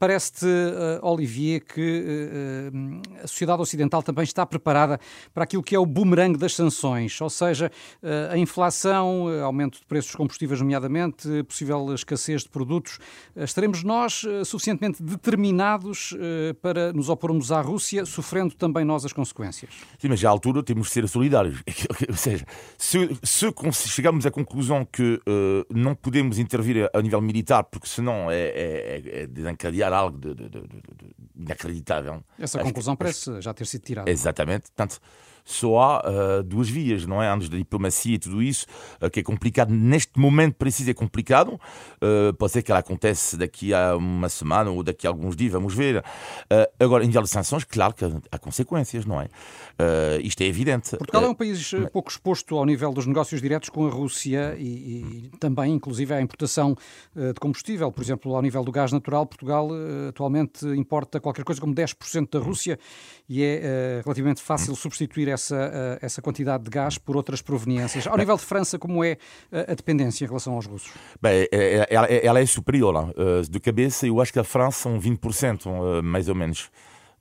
parece-te, 0.00 0.46
uh, 0.46 1.06
Olivier, 1.06 1.60
que 1.60 2.70
uh, 2.74 3.22
a 3.22 3.26
sociedade 3.28 3.62
ocidental 3.62 4.02
também 4.02 4.24
está 4.24 4.44
preparada 4.44 4.98
para 5.32 5.44
aquilo 5.44 5.62
que 5.62 5.76
é 5.76 5.78
o 5.78 5.86
boomerang 5.86 6.36
das 6.36 6.56
sanções, 6.56 7.20
ou 7.20 7.30
seja, 7.30 7.70
a 8.30 8.36
inflação, 8.36 9.28
aumento 9.44 9.78
de 9.78 9.86
preços 9.86 10.10
dos 10.10 10.16
combustíveis, 10.16 10.60
nomeadamente, 10.60 11.44
possível 11.44 11.94
escassez 11.94 12.42
de 12.42 12.48
produtos. 12.48 12.98
Estaremos 13.36 13.84
nós 13.84 14.24
suficientemente 14.44 15.02
determinados 15.02 16.14
para 16.60 16.92
nos 16.92 17.08
opormos 17.08 17.51
à 17.54 17.60
Rússia, 17.60 18.04
sofrendo 18.04 18.54
também 18.54 18.84
nós 18.84 19.04
as 19.04 19.12
consequências. 19.12 19.70
Sim, 19.98 20.08
mas 20.08 20.24
à 20.24 20.30
altura 20.30 20.62
temos 20.62 20.88
de 20.88 20.92
ser 20.92 21.08
solidários. 21.08 21.62
Ou 22.08 22.16
seja, 22.16 22.44
se, 22.76 22.98
se 23.22 23.88
chegamos 23.88 24.26
à 24.26 24.30
conclusão 24.30 24.84
que 24.84 25.20
uh, 25.26 25.66
não 25.74 25.94
podemos 25.94 26.38
intervir 26.38 26.88
a 26.92 27.02
nível 27.02 27.20
militar, 27.20 27.64
porque 27.64 27.86
senão 27.86 28.30
é, 28.30 28.40
é, 28.40 29.02
é, 29.22 29.26
desencadear 29.26 29.92
algo 29.92 30.18
de, 30.18 30.34
de, 30.34 30.48
de, 30.48 30.62
inacreditável. 31.36 32.22
Essa 32.38 32.58
conclusão 32.58 32.94
que- 32.94 33.00
parece 33.00 33.40
já 33.40 33.52
ter 33.54 33.66
sido 33.66 33.82
tirada. 33.82 34.10
Exatamente. 34.10 34.70
Portanto, 34.70 35.00
só 35.44 35.78
há 35.78 36.00
uh, 36.00 36.42
duas 36.42 36.68
vias, 36.68 37.06
não 37.06 37.22
é? 37.22 37.28
Antes 37.28 37.48
da 37.48 37.56
diplomacia 37.56 38.14
e 38.14 38.18
tudo 38.18 38.42
isso, 38.42 38.66
uh, 39.00 39.10
que 39.10 39.20
é 39.20 39.22
complicado. 39.22 39.70
Neste 39.70 40.18
momento 40.18 40.54
preciso 40.54 40.90
é 40.90 40.94
complicado. 40.94 41.60
Uh, 42.00 42.32
pode 42.34 42.52
ser 42.52 42.62
que 42.62 42.70
ela 42.70 42.80
acontece 42.80 43.36
daqui 43.36 43.74
a 43.74 43.96
uma 43.96 44.28
semana 44.28 44.70
ou 44.70 44.82
daqui 44.82 45.06
a 45.06 45.10
alguns 45.10 45.36
dias, 45.36 45.52
vamos 45.52 45.74
ver. 45.74 46.02
Agora, 46.78 47.04
em 47.04 47.06
nível 47.06 47.22
de 47.22 47.28
sanções, 47.28 47.64
claro 47.64 47.94
que 47.94 48.04
há 48.30 48.38
consequências, 48.38 49.04
não 49.04 49.20
é? 49.20 49.28
Isto 50.22 50.42
é 50.42 50.46
evidente. 50.46 50.96
Portugal 50.96 51.24
é 51.24 51.28
um 51.28 51.34
país 51.34 51.72
pouco 51.92 52.10
exposto 52.10 52.56
ao 52.56 52.64
nível 52.64 52.92
dos 52.92 53.06
negócios 53.06 53.40
diretos 53.40 53.68
com 53.68 53.86
a 53.86 53.90
Rússia 53.90 54.54
e, 54.58 55.30
e 55.32 55.38
também, 55.38 55.72
inclusive, 55.72 56.14
à 56.14 56.20
importação 56.20 56.76
de 57.14 57.38
combustível. 57.40 57.90
Por 57.90 58.02
exemplo, 58.02 58.34
ao 58.34 58.42
nível 58.42 58.64
do 58.64 58.72
gás 58.72 58.92
natural, 58.92 59.26
Portugal 59.26 59.68
atualmente 60.08 60.66
importa 60.66 61.20
qualquer 61.20 61.44
coisa 61.44 61.60
como 61.60 61.74
10% 61.74 62.30
da 62.30 62.38
Rússia 62.38 62.78
e 63.28 63.42
é 63.42 64.00
relativamente 64.04 64.42
fácil 64.42 64.74
substituir 64.76 65.31
essa, 65.32 65.56
eh, 65.56 65.98
essa 66.02 66.20
quantidade 66.22 66.64
de 66.64 66.70
gás 66.70 66.98
por 66.98 67.16
outras 67.16 67.40
proveniências. 67.42 68.06
Ao 68.06 68.16
nível 68.16 68.36
de 68.36 68.42
França, 68.42 68.78
como 68.78 69.02
é 69.02 69.16
eh, 69.50 69.66
a 69.68 69.74
dependência 69.74 70.24
em 70.24 70.28
relação 70.28 70.54
aos 70.54 70.66
russos? 70.66 70.92
Bem, 71.20 71.42
é- 71.42 71.48
é- 71.52 71.86
ela, 71.90 72.06
ela 72.06 72.40
é 72.40 72.46
superior. 72.46 72.92
Uh, 73.16 73.42
de 73.48 73.60
cabeça, 73.60 74.06
eu 74.06 74.20
acho 74.20 74.32
que 74.32 74.38
a 74.38 74.44
França 74.44 74.82
são 74.82 74.98
20%, 74.98 75.66
uh, 75.66 76.02
mais 76.02 76.28
ou 76.28 76.34
menos. 76.34 76.70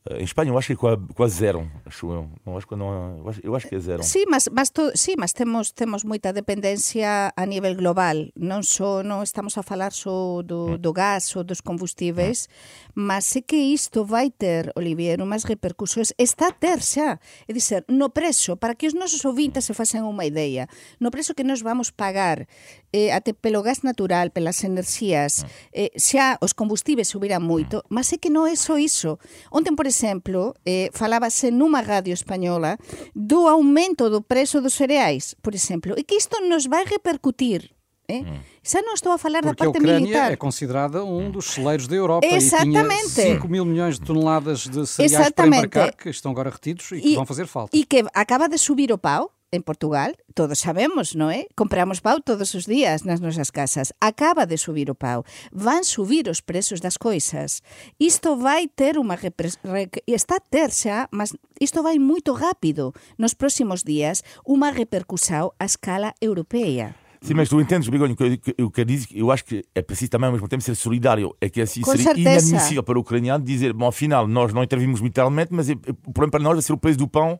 Em 0.09 0.23
Espanha, 0.23 0.49
eu 0.49 0.57
acho 0.57 0.75
que 0.75 1.13
quase, 1.13 1.35
zero, 1.35 1.69
acho 1.85 2.11
eu. 2.11 2.27
Não, 2.43 2.57
acho 2.57 2.67
que 2.67 2.75
não, 2.75 3.21
eu, 3.43 3.55
acho, 3.55 3.67
que 3.67 3.75
é 3.75 3.79
zero. 3.79 4.01
Sí, 4.01 4.25
mas, 4.27 4.49
mas, 4.51 4.71
to, 4.71 4.91
sí, 4.95 5.13
mas 5.15 5.31
temos, 5.31 5.71
temos 5.71 6.03
moita 6.03 6.33
dependencia 6.33 7.31
a 7.37 7.45
nivel 7.45 7.75
global. 7.75 8.33
Non 8.33 8.65
só 8.65 9.05
non 9.05 9.21
estamos 9.21 9.61
a 9.61 9.63
falar 9.63 9.93
só 9.93 10.41
do, 10.41 10.81
do 10.81 10.89
gas 10.89 11.29
ou 11.37 11.45
dos 11.45 11.61
combustíveis, 11.61 12.49
mas 12.97 13.29
é 13.37 13.45
que 13.45 13.53
isto 13.53 14.01
vai 14.01 14.33
ter, 14.33 14.73
Olivier, 14.73 15.21
unhas 15.21 15.45
repercusións. 15.45 16.17
Está 16.17 16.49
a 16.49 16.57
ter 16.57 16.81
xa. 16.81 17.21
É 17.45 17.53
dizer, 17.53 17.85
no 17.85 18.09
preso, 18.09 18.57
para 18.57 18.73
que 18.73 18.89
os 18.89 18.97
nosos 18.97 19.21
ouvintes 19.21 19.69
se 19.69 19.77
facen 19.77 20.01
unha 20.01 20.25
idea, 20.25 20.65
no 20.97 21.13
preso 21.13 21.37
que 21.37 21.45
nos 21.45 21.61
vamos 21.61 21.93
pagar 21.93 22.49
eh, 22.89 23.13
até 23.13 23.37
pelo 23.37 23.61
gas 23.61 23.85
natural, 23.85 24.33
pelas 24.33 24.65
enerxías, 24.65 25.45
eh, 25.77 25.93
xa 25.93 26.41
os 26.41 26.57
combustíveis 26.57 27.05
subiran 27.05 27.45
moito, 27.45 27.85
mas 27.85 28.09
é 28.09 28.17
que 28.17 28.33
non 28.33 28.49
é 28.49 28.57
só 28.57 28.81
iso. 28.81 29.21
Ontem, 29.53 29.77
por 29.77 29.90
exemplo, 29.91 30.55
eh, 30.63 30.87
falábase 30.95 31.51
nunha 31.51 31.83
radio 31.83 32.15
española 32.15 32.79
do 33.11 33.47
aumento 33.51 34.07
do 34.09 34.23
preço 34.23 34.63
dos 34.63 34.73
cereais, 34.79 35.35
por 35.43 35.53
exemplo, 35.53 35.93
e 35.99 36.03
que 36.07 36.15
isto 36.15 36.39
nos 36.47 36.65
vai 36.65 36.87
repercutir. 36.87 37.75
Eh? 38.07 38.23
Xa 38.63 38.81
non 38.83 38.95
estou 38.95 39.11
a 39.11 39.19
falar 39.19 39.41
da 39.43 39.51
Porque 39.51 39.63
a 39.63 39.71
parte 39.71 39.79
Ucrânia 39.79 40.01
militar. 40.01 40.31
é 40.31 40.35
considerada 40.35 40.99
um 41.03 41.31
dos 41.31 41.53
celeiros 41.53 41.87
da 41.87 41.95
Europa 41.95 42.27
Exatamente. 42.27 43.19
e 43.19 43.23
tinha 43.23 43.39
5 43.39 43.47
mil 43.47 43.63
milhões 43.63 43.99
de 43.99 44.05
toneladas 44.05 44.67
de 44.67 44.85
cereais 44.87 45.31
para 45.33 45.47
Exatamente. 45.47 45.65
embarcar, 45.67 45.95
que 45.95 46.09
estão 46.09 46.31
agora 46.31 46.49
retidos 46.49 46.91
e 46.91 46.99
que 47.01 47.15
vão 47.15 47.25
fazer 47.25 47.47
falta. 47.47 47.75
E 47.75 47.85
que 47.85 48.03
acaba 48.13 48.47
de 48.47 48.57
subir 48.57 48.91
o 48.91 48.97
pau 48.97 49.31
en 49.51 49.61
Portugal, 49.63 50.15
todos 50.33 50.59
sabemos, 50.63 51.11
non 51.13 51.27
é? 51.27 51.43
Compramos 51.59 51.99
pau 51.99 52.23
todos 52.23 52.55
os 52.55 52.63
días 52.63 53.03
nas 53.03 53.19
nosas 53.19 53.51
casas. 53.51 53.91
Acaba 53.99 54.47
de 54.47 54.55
subir 54.55 54.87
o 54.87 54.95
pau. 54.95 55.27
Van 55.51 55.83
subir 55.83 56.31
os 56.31 56.39
preços 56.39 56.79
das 56.79 56.95
coisas. 56.95 57.59
Isto 57.99 58.39
vai 58.39 58.71
ter 58.71 58.95
unha 58.95 59.19
repres... 59.19 59.59
re- 59.61 59.91
está 60.07 60.39
a 60.39 60.43
ter 60.43 60.71
xa, 60.71 61.11
mas 61.11 61.35
isto 61.59 61.83
vai 61.83 61.99
moito 61.99 62.31
rápido. 62.31 62.95
Nos 63.19 63.35
próximos 63.35 63.83
días, 63.83 64.23
unha 64.47 64.71
repercussão 64.71 65.51
a 65.59 65.67
escala 65.67 66.15
europeia. 66.23 66.95
Sim, 67.21 67.35
mas 67.35 67.49
tu 67.49 67.61
entendes, 67.61 67.85
Begonha, 67.87 68.15
que 68.15 68.41
eu- 68.57 68.71
quero 68.71 68.87
dizer, 68.89 69.09
eu 69.13 69.29
acho 69.29 69.45
que 69.45 69.61
é 69.75 69.81
preciso 69.83 70.09
também 70.09 70.25
ao 70.25 70.33
mesmo 70.33 70.47
tempo 70.49 70.63
ser 70.63 70.73
solidário. 70.73 71.35
É 71.39 71.51
que 71.53 71.61
assim 71.61 71.81
Com 71.81 71.91
seria 71.91 72.05
certeza. 72.15 72.29
inadmissível 72.49 72.81
para 72.81 72.97
o 72.97 73.01
ucraniano 73.01 73.45
dizer, 73.45 73.73
bom, 73.73 73.85
afinal, 73.85 74.25
nós 74.27 74.51
não 74.51 74.63
intervimos 74.63 75.01
militarmente, 75.01 75.53
mas 75.53 75.69
é- 75.69 75.73
é- 75.73 75.91
o 75.91 76.09
problema 76.11 76.31
para 76.31 76.39
nós 76.41 76.53
vai 76.53 76.63
ser 76.63 76.73
o 76.73 76.77
preço 76.81 76.97
do 76.97 77.07
pão 77.07 77.37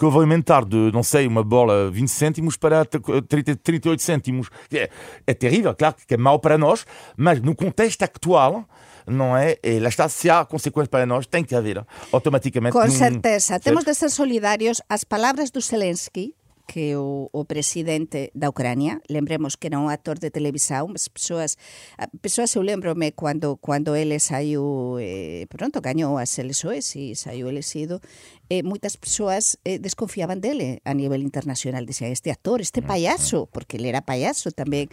que 0.00 0.06
vai 0.08 0.22
aumentar 0.22 0.64
de, 0.64 0.90
não 0.92 1.02
sei, 1.02 1.26
uma 1.26 1.44
bola 1.44 1.90
20 1.90 2.08
cêntimos 2.08 2.56
para 2.56 2.84
30, 2.86 3.56
38 3.56 4.00
cêntimos. 4.00 4.48
É, 4.72 4.88
é 5.26 5.34
terrível, 5.34 5.74
claro 5.74 5.94
que 6.06 6.14
é 6.14 6.16
mau 6.16 6.38
para 6.38 6.56
nós, 6.56 6.86
mas 7.16 7.40
no 7.40 7.54
contexto 7.54 8.02
actual, 8.02 8.64
não 9.06 9.36
é? 9.36 9.56
E 9.62 9.78
lá 9.78 9.88
está, 9.90 10.08
se 10.08 10.30
há 10.30 10.44
consequências 10.44 10.88
para 10.88 11.04
nós, 11.04 11.26
tem 11.26 11.44
que 11.44 11.54
haver 11.54 11.84
automaticamente. 12.12 12.72
Con 12.72 12.86
num- 12.86 12.90
certeza. 12.90 13.60
Temos 13.60 13.84
de 13.84 13.94
ser 13.94 14.08
solidarios. 14.10 14.80
As 14.88 15.04
palabras 15.04 15.50
do 15.50 15.60
Zelensky, 15.60 16.34
que 16.70 16.94
o, 16.94 17.26
o 17.34 17.42
presidente 17.50 18.30
da 18.30 18.46
Ucrania, 18.46 19.02
lembremos 19.10 19.58
que 19.58 19.66
era 19.66 19.82
un 19.82 19.90
actor 19.90 20.22
de 20.22 20.30
televisão, 20.30 20.86
as 20.94 21.10
persoas, 21.10 21.58
a- 21.98 22.06
persoas 22.22 22.54
eu 22.54 22.62
lembro-me 22.62 23.10
quando, 23.10 23.58
quando 23.58 23.96
ele 23.98 24.20
saiu, 24.22 24.94
eh, 25.02 25.50
pronto, 25.50 25.82
gañou 25.82 26.14
as 26.22 26.38
eleições 26.38 26.94
e 26.94 27.18
saiu 27.18 27.50
elegido, 27.50 27.98
eh, 28.46 28.62
moitas 28.62 28.94
persoas 28.94 29.58
eh, 29.66 29.82
desconfiaban 29.82 30.38
dele 30.38 30.78
a 30.86 30.94
nivel 30.94 31.22
internacional. 31.26 31.82
Dicían, 31.82 32.14
este 32.14 32.30
actor, 32.30 32.60
este 32.62 32.82
payaso, 32.86 33.50
porque 33.50 33.74
ele 33.74 33.90
era 33.90 34.06
payaso 34.06 34.54
tamén. 34.54 34.86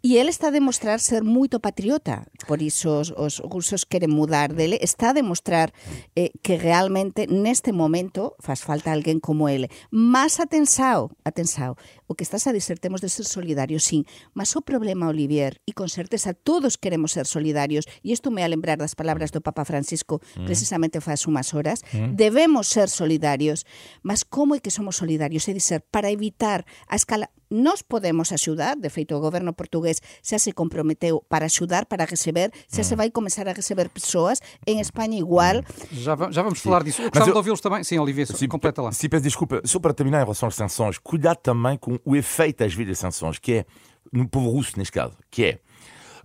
E 0.00 0.16
ele 0.16 0.32
está 0.32 0.48
a 0.48 0.56
demostrar 0.56 0.96
ser 1.00 1.24
moito 1.28 1.60
patriota, 1.60 2.24
por 2.48 2.64
iso 2.64 3.04
os, 3.04 3.12
os 3.12 3.44
rusos 3.44 3.84
queren 3.84 4.08
mudar 4.16 4.56
dele, 4.56 4.80
está 4.80 5.12
a 5.12 5.16
demostrar 5.16 5.76
eh, 6.16 6.32
que 6.40 6.56
realmente 6.56 7.28
neste 7.28 7.72
momento 7.76 8.32
faz 8.40 8.64
falta 8.64 8.92
alguén 8.96 9.20
como 9.20 9.48
ele. 9.52 9.68
Mas 9.92 10.40
atensao, 10.40 11.12
atensao, 11.24 11.76
o 12.06 12.14
que 12.14 12.24
estás 12.24 12.46
a 12.46 12.52
dizer, 12.52 12.78
temos 12.78 13.00
de 13.00 13.08
ser 13.08 13.24
solidarios, 13.24 13.84
sim, 13.84 14.04
mas 14.34 14.54
o 14.56 14.62
problema, 14.62 15.08
Olivier, 15.08 15.60
e 15.66 15.72
con 15.72 15.88
certeza 15.88 16.34
todos 16.34 16.76
queremos 16.76 17.12
ser 17.12 17.26
solidarios, 17.26 17.86
e 18.02 18.12
isto 18.12 18.30
me 18.30 18.42
a 18.42 18.48
lembrar 18.48 18.78
das 18.78 18.94
palabras 18.94 19.30
do 19.30 19.40
Papa 19.40 19.64
Francisco 19.64 20.20
precisamente 20.46 21.00
faz 21.00 21.26
unhas 21.26 21.52
horas, 21.52 21.82
debemos 22.14 22.68
ser 22.68 22.88
solidarios, 22.88 23.64
mas 24.02 24.24
como 24.24 24.54
é 24.54 24.60
que 24.60 24.70
somos 24.70 24.96
solidarios? 24.96 25.46
É 25.48 25.52
dizer, 25.52 25.84
para 25.90 26.10
evitar 26.10 26.64
a 26.88 26.96
escala 26.96 27.30
Nos 27.50 27.82
podemos 27.82 28.30
axudar, 28.32 28.76
de 28.76 28.90
feito 28.90 29.14
o 29.16 29.20
goberno 29.20 29.52
portugués 29.54 30.00
xa 30.22 30.38
se 30.38 30.52
comprometeu 30.52 31.24
para 31.28 31.46
axudar, 31.46 31.86
para 31.86 32.04
receber, 32.04 32.52
xa 32.68 32.84
se 32.84 32.94
vai 32.94 33.10
começar 33.10 33.48
a 33.48 33.52
receber 33.52 33.88
persoas, 33.88 34.40
en 34.66 34.80
España 34.80 35.16
igual, 35.18 35.62
Já, 35.90 36.14
já 36.30 36.42
vamos 36.42 36.60
falar 36.60 36.84
disso. 36.84 37.00
Eu 37.02 37.10
gostava 37.10 37.30
eu- 37.30 37.32
de 37.32 37.38
ouvi-los 37.38 37.60
também. 37.60 37.82
Sim, 37.84 37.98
Olivia, 37.98 38.26
completa 38.48 38.82
lá. 38.82 38.92
Sim, 38.92 39.08
peço 39.08 39.22
desculpa. 39.22 39.62
Só 39.64 39.78
para 39.80 39.94
terminar 39.94 40.18
em 40.18 40.24
relação 40.24 40.48
às 40.48 40.54
sanções, 40.54 40.98
cuidado 40.98 41.38
também 41.38 41.76
com 41.78 41.98
o 42.04 42.14
efeito 42.14 42.64
às 42.64 42.74
vezes 42.74 42.88
das 42.90 42.98
sanções, 42.98 43.38
que 43.38 43.52
é 43.52 43.66
no 44.12 44.28
povo 44.28 44.50
russo, 44.50 44.72
neste 44.78 44.92
caso, 44.92 45.16
que 45.30 45.44
é 45.44 45.60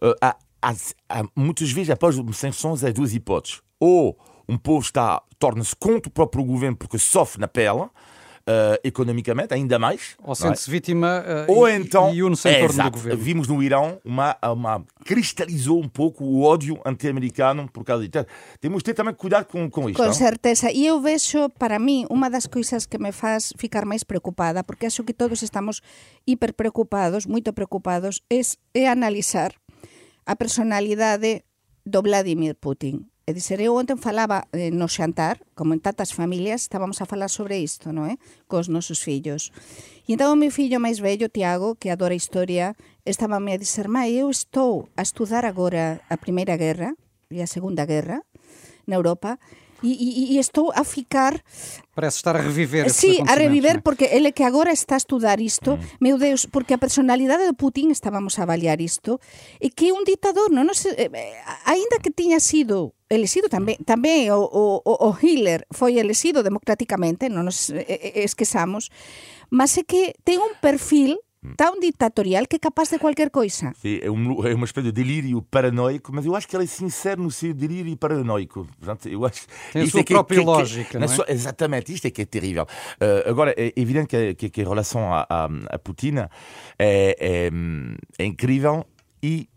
uh, 0.06 0.14
há, 0.22 0.36
há, 0.62 0.74
há 1.10 1.24
muitas 1.36 1.72
vezes 1.72 1.90
após 1.90 2.18
as 2.18 2.38
sanções 2.38 2.84
há 2.84 2.92
duas 2.92 3.14
hipóteses. 3.14 3.62
Ou 3.80 4.18
um 4.48 4.58
povo 4.58 4.82
está 4.82 5.22
torna-se 5.40 5.76
contra 5.76 6.10
o 6.10 6.12
próprio 6.12 6.44
governo 6.44 6.76
porque 6.78 6.98
sofre 6.98 7.40
na 7.42 7.48
pele, 7.48 7.88
uh, 8.48 8.80
economicamente, 8.84 9.54
ainda 9.54 9.80
mais. 9.80 10.16
Ou 10.20 10.28
não 10.28 10.34
é? 10.34 10.36
sente-se 10.36 10.70
vítima 10.70 11.24
eh, 11.26 11.46
Ou 11.48 11.68
e, 11.68 11.76
então, 11.76 12.14
e 12.14 12.24
une-se 12.24 12.48
em 12.50 12.52
é, 12.52 12.60
torno 12.60 12.74
do 12.74 12.82
exato. 12.82 12.92
governo. 12.92 13.24
vimos 13.24 13.48
no 13.48 13.64
Irão 13.64 14.00
uma, 14.04 14.38
uma 14.44 14.86
cristalizou 15.06 15.80
um 15.80 15.88
pouco 15.88 16.24
o 16.24 16.44
ódio 16.44 16.80
anti-americano 16.86 17.70
por 17.72 17.84
causa 17.84 18.08
disso. 18.08 18.26
Temos 18.60 18.80
de 18.80 18.86
ter 18.86 18.94
também 18.94 19.14
cuidado 19.14 19.46
com, 19.46 19.70
com 19.70 19.90
isto. 19.90 19.98
Con 19.98 20.08
não? 20.08 20.14
certeza. 20.14 20.72
E 20.72 20.86
eu 20.86 21.02
vexo, 21.02 21.50
para 21.58 21.80
mí, 21.80 22.06
unha 22.10 22.30
das 22.30 22.48
coisas 22.48 22.86
que 22.86 22.98
me 22.98 23.12
faz 23.12 23.54
ficar 23.58 23.86
máis 23.86 24.04
preocupada, 24.04 24.64
porque 24.64 24.88
acho 24.88 25.04
que 25.04 25.14
todos 25.14 25.42
estamos 25.44 25.82
hiper 26.28 26.54
preocupados, 26.54 27.26
moito 27.26 27.54
preocupados, 27.54 28.24
es, 28.30 28.58
é 28.74 28.88
analizar 28.88 29.54
a 30.26 30.36
personalidade 30.36 31.44
do 31.86 32.02
Vladimir 32.02 32.56
Putin. 32.56 33.13
É 33.26 33.32
dizer, 33.32 33.62
eu 33.62 33.74
ontem 33.80 33.96
falaba 33.96 34.52
eh, 34.52 34.68
no 34.68 34.92
xantar, 34.92 35.40
como 35.56 35.72
en 35.72 35.80
tantas 35.80 36.12
familias, 36.12 36.68
estábamos 36.68 37.00
a 37.00 37.08
falar 37.08 37.32
sobre 37.32 37.56
isto, 37.56 37.96
non 37.96 38.12
é? 38.12 38.20
Eh, 38.20 38.22
cos 38.52 38.68
nosos 38.68 39.00
fillos. 39.00 39.56
E 40.04 40.20
entón 40.20 40.36
o 40.36 40.36
meu 40.36 40.52
fillo 40.52 40.76
máis 40.84 41.00
vello, 41.00 41.32
Tiago, 41.32 41.80
que 41.80 41.88
adora 41.88 42.20
historia, 42.20 42.76
estaba 43.08 43.40
a 43.40 43.56
dizer, 43.56 43.88
mai, 43.88 44.12
eu 44.20 44.28
estou 44.28 44.92
a 45.00 45.08
estudar 45.08 45.48
agora 45.48 46.04
a 46.12 46.20
Primeira 46.20 46.60
Guerra 46.60 47.00
e 47.32 47.40
a 47.40 47.48
Segunda 47.48 47.88
Guerra 47.88 48.20
na 48.84 49.00
Europa, 49.00 49.40
e, 49.84 49.92
e, 49.92 50.36
e 50.36 50.40
estou 50.40 50.72
a 50.74 50.84
ficar 50.84 51.44
Parece 51.94 52.18
estar 52.18 52.36
a 52.36 52.42
reviver 52.42 52.90
Sí, 52.90 53.22
a 53.28 53.36
reviver 53.36 53.74
não 53.74 53.80
é? 53.80 53.82
porque 53.84 54.06
ele 54.06 54.32
que 54.32 54.44
agora 54.44 54.72
está 54.72 54.96
a 54.96 54.98
estudar 54.98 55.40
isto, 55.40 55.78
meu 56.00 56.18
Deus, 56.18 56.48
porque 56.48 56.74
a 56.74 56.80
personalidade 56.80 57.46
de 57.46 57.54
Putin 57.54 57.92
estábamos 57.92 58.40
a 58.40 58.44
avaliar 58.44 58.82
isto, 58.82 59.22
e 59.62 59.70
que 59.70 59.90
é 59.90 59.94
un 59.94 60.02
ditador, 60.02 60.50
non 60.50 60.66
nos, 60.66 60.90
eh, 60.90 61.12
eh, 61.14 61.38
aínda 61.70 62.02
que 62.02 62.10
tiña 62.10 62.42
sido 62.42 62.98
elexido 63.14 63.46
tamén, 63.46 63.78
tamén 63.86 64.34
o, 64.34 64.42
o, 64.42 64.82
o 64.82 65.10
Hitler 65.14 65.70
foi 65.70 66.02
elexido 66.02 66.42
democráticamente, 66.42 67.30
non 67.30 67.46
nos 67.46 67.70
eh, 67.70 68.26
esquezamos, 68.26 68.90
mas 69.54 69.78
é 69.78 69.86
que 69.86 70.18
ten 70.26 70.42
un 70.42 70.58
perfil 70.58 71.22
tan 71.58 71.80
dictatorial 71.80 72.48
que 72.48 72.56
é 72.56 72.60
capaz 72.60 72.90
de 72.90 73.00
cualquier 73.00 73.30
coisa. 73.30 73.74
Sim, 73.76 74.00
é, 74.02 74.10
um, 74.10 74.46
é 74.48 74.54
uma 74.56 74.66
espécie 74.66 74.92
de 74.92 74.92
delírio 74.92 75.42
paranoico, 75.42 76.12
mas 76.14 76.26
eu 76.26 76.36
acho 76.36 76.48
que 76.48 76.56
ele 76.56 76.64
é 76.66 76.68
sincero 76.68 77.22
no 77.22 77.30
seu 77.32 77.54
delírio 77.54 77.96
paranoico. 77.98 78.68
Portanto, 78.80 79.10
eu 79.10 79.26
acho, 79.26 79.46
Tem 79.72 79.82
a 79.82 79.86
isto 79.86 79.92
sua 79.94 80.02
é 80.02 80.04
que 80.04 80.14
é- 80.14 80.16
própria 80.16 80.38
que- 80.40 80.44
que- 80.46 80.50
lógica, 80.50 81.00
na 81.00 81.06
não 81.06 81.14
é? 81.14 81.16
sua- 81.16 81.26
exatamente, 81.30 81.94
isto 81.94 82.06
é 82.08 82.12
que 82.12 82.22
é 82.22 82.26
terrível. 82.26 82.64
Uh, 83.00 83.30
agora, 83.30 83.54
é 83.58 83.74
evidente 83.76 84.08
que, 84.08 84.36
que, 84.36 84.50
que 84.50 84.62
em 84.62 84.66
relação 84.66 85.14
a, 85.14 85.26
a, 85.30 85.50
a 85.72 85.80
Putin 85.80 86.16
é, 86.18 86.30
é, 86.80 87.50
é 88.20 88.26
incrível 88.26 88.86
e 89.22 89.48
eh, 89.48 89.53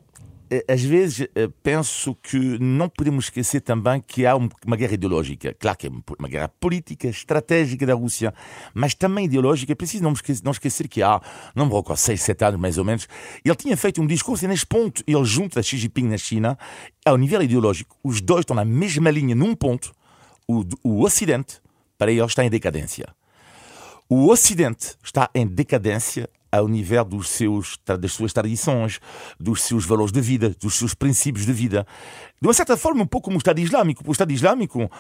às 0.69 0.83
vezes 0.83 1.27
eh, 1.35 1.49
penso 1.63 2.15
que 2.15 2.39
não 2.59 2.89
podemos 2.89 3.27
esquecer 3.27 3.61
também 3.61 4.01
que 4.01 4.25
há 4.25 4.37
uma 4.37 4.77
guerra 4.77 4.95
ideológica. 4.95 5.55
Claro 5.59 5.79
que 5.79 5.87
é 5.87 5.91
uma 6.19 6.29
guerra 6.29 6.49
política, 6.49 7.09
estratégica 7.09 7.85
da 7.85 7.95
Rússia, 7.95 8.33
mas 8.75 8.95
também 8.95 9.25
ideológica. 9.25 9.73
É 9.73 9.75
preciso 9.75 10.05
não 10.05 10.13
esquecer, 10.13 10.45
não 10.45 10.53
esquecer 10.53 10.89
que 10.89 11.03
há, 11.03 11.21
não 11.55 11.67
me 11.67 11.75
recordo, 11.75 11.99
6, 11.99 12.21
7 12.23 12.45
anos 12.45 12.61
mais 12.61 12.79
ou 12.79 12.85
menos, 12.85 13.09
ele 13.45 13.57
tinha 13.57 13.77
feito 13.77 14.01
um 14.01 14.07
discurso 14.07 14.45
e 14.45 14.49
neste 14.49 14.67
ponto 14.67 15.03
ele 15.07 15.25
junta 15.25 15.63
Xi 15.63 15.77
Jinping 15.77 16.09
na 16.09 16.19
China, 16.19 16.59
ao 17.05 17.17
nível 17.17 17.43
ideológico, 17.43 17.97
os 18.03 18.21
dois 18.21 18.41
estão 18.41 18.55
na 18.57 18.65
mesma 18.65 19.11
linha 19.11 19.35
num 19.35 19.55
ponto, 19.55 19.93
o, 20.47 20.65
o 20.83 21.05
Ocidente, 21.05 21.61
para 21.99 22.13
ele, 22.13 22.25
está 22.25 22.45
em 22.45 22.51
decadência. 22.51 23.07
O 24.09 24.31
Ocidente 24.31 24.95
está 25.03 25.29
em 25.35 25.45
decadência 25.47 26.29
ao 26.51 26.69
nível 26.69 27.05
dos 27.05 27.29
seus, 27.29 27.79
das 27.85 28.13
suas 28.13 28.33
tradições, 28.33 29.01
dos 29.39 29.63
seus 29.63 29.85
valores 29.85 30.13
de 30.13 30.21
vida, 30.21 30.55
dos 30.61 30.75
seus 30.75 30.95
princípios 30.95 31.47
de 31.47 31.53
vida. 31.53 31.87
De 32.41 32.47
uma 32.47 32.55
certa 32.55 32.77
forma, 32.77 33.03
um 33.03 33.07
pouco 33.07 33.27
como 33.27 33.37
o 33.37 33.39
Estado 33.39 33.61
Islâmico. 33.61 34.03
O 34.07 34.13
Estado 34.13 34.33
Islâmico, 34.33 34.85
uh, 34.85 34.91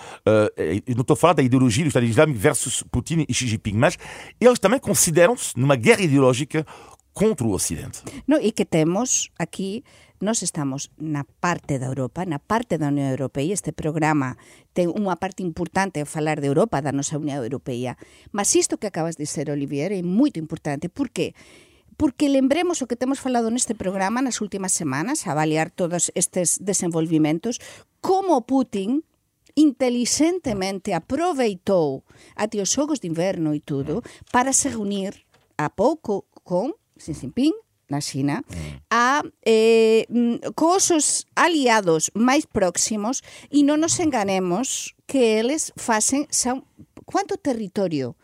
não 0.94 1.02
estou 1.02 1.14
a 1.14 1.16
falar 1.16 1.34
da 1.34 1.42
ideologia 1.42 1.84
do 1.84 1.88
Estado 1.88 2.06
Islâmico 2.06 2.38
versus 2.38 2.82
Putin 2.90 3.24
e 3.28 3.34
Xi 3.34 3.46
Jinping, 3.46 3.74
mas 3.74 3.98
eles 4.40 4.58
também 4.58 4.80
consideram-se 4.80 5.58
numa 5.58 5.76
guerra 5.76 6.02
ideológica 6.02 6.66
contra 7.16 7.48
o 7.48 7.56
Ocidente. 7.56 8.04
No, 8.28 8.36
e 8.36 8.52
que 8.52 8.68
temos 8.68 9.32
aqui 9.40 9.80
nós 10.20 10.44
estamos 10.44 10.92
na 10.96 11.24
parte 11.24 11.78
da 11.80 11.88
Europa, 11.88 12.24
na 12.24 12.38
parte 12.38 12.76
da 12.76 12.88
Unión 12.88 13.08
Europea, 13.08 13.52
este 13.52 13.72
programa 13.72 14.36
ten 14.76 14.92
unha 14.92 15.16
parte 15.16 15.40
importante 15.40 16.00
a 16.00 16.08
falar 16.08 16.44
de 16.44 16.48
Europa, 16.52 16.84
da 16.84 16.92
nosa 16.92 17.16
Unión 17.16 17.40
Europea. 17.40 17.96
Mas 18.32 18.52
isto 18.52 18.76
que 18.76 18.88
acabas 18.88 19.16
de 19.16 19.24
ser, 19.24 19.48
Olivier, 19.48 19.92
é 19.92 20.00
moito 20.04 20.36
importante. 20.40 20.92
Por 20.92 21.08
que? 21.08 21.32
Porque 21.96 22.28
lembremos 22.28 22.84
o 22.84 22.88
que 22.88 23.00
temos 23.00 23.20
falado 23.20 23.48
neste 23.48 23.72
programa 23.72 24.20
nas 24.20 24.44
últimas 24.44 24.76
semanas, 24.76 25.24
avaliar 25.24 25.72
todos 25.72 26.12
estes 26.12 26.60
desenvolvimentos, 26.60 27.60
como 28.04 28.44
Putin 28.44 29.04
inteligentemente 29.56 30.92
aproveitou 30.92 32.04
até 32.36 32.60
os 32.60 32.68
xogos 32.68 33.00
de 33.00 33.08
inverno 33.08 33.56
e 33.56 33.60
tudo 33.64 34.04
para 34.28 34.52
se 34.52 34.68
reunir 34.68 35.24
a 35.56 35.72
pouco 35.72 36.28
con 36.44 36.76
Xi 36.96 37.12
Jinping 37.14 37.54
na 37.88 38.00
China 38.00 38.42
mm. 38.42 38.82
a 38.90 39.22
eh, 39.44 40.06
mm, 40.10 40.52
cos 40.54 40.90
os 40.90 41.26
aliados 41.36 42.10
máis 42.14 42.44
próximos 42.46 43.22
e 43.52 43.62
non 43.62 43.78
nos 43.78 44.00
enganemos 44.02 44.98
que 45.06 45.38
eles 45.38 45.70
facen 45.78 46.26
xa, 46.34 46.58
quanto 47.06 47.38
territorio? 47.38 48.18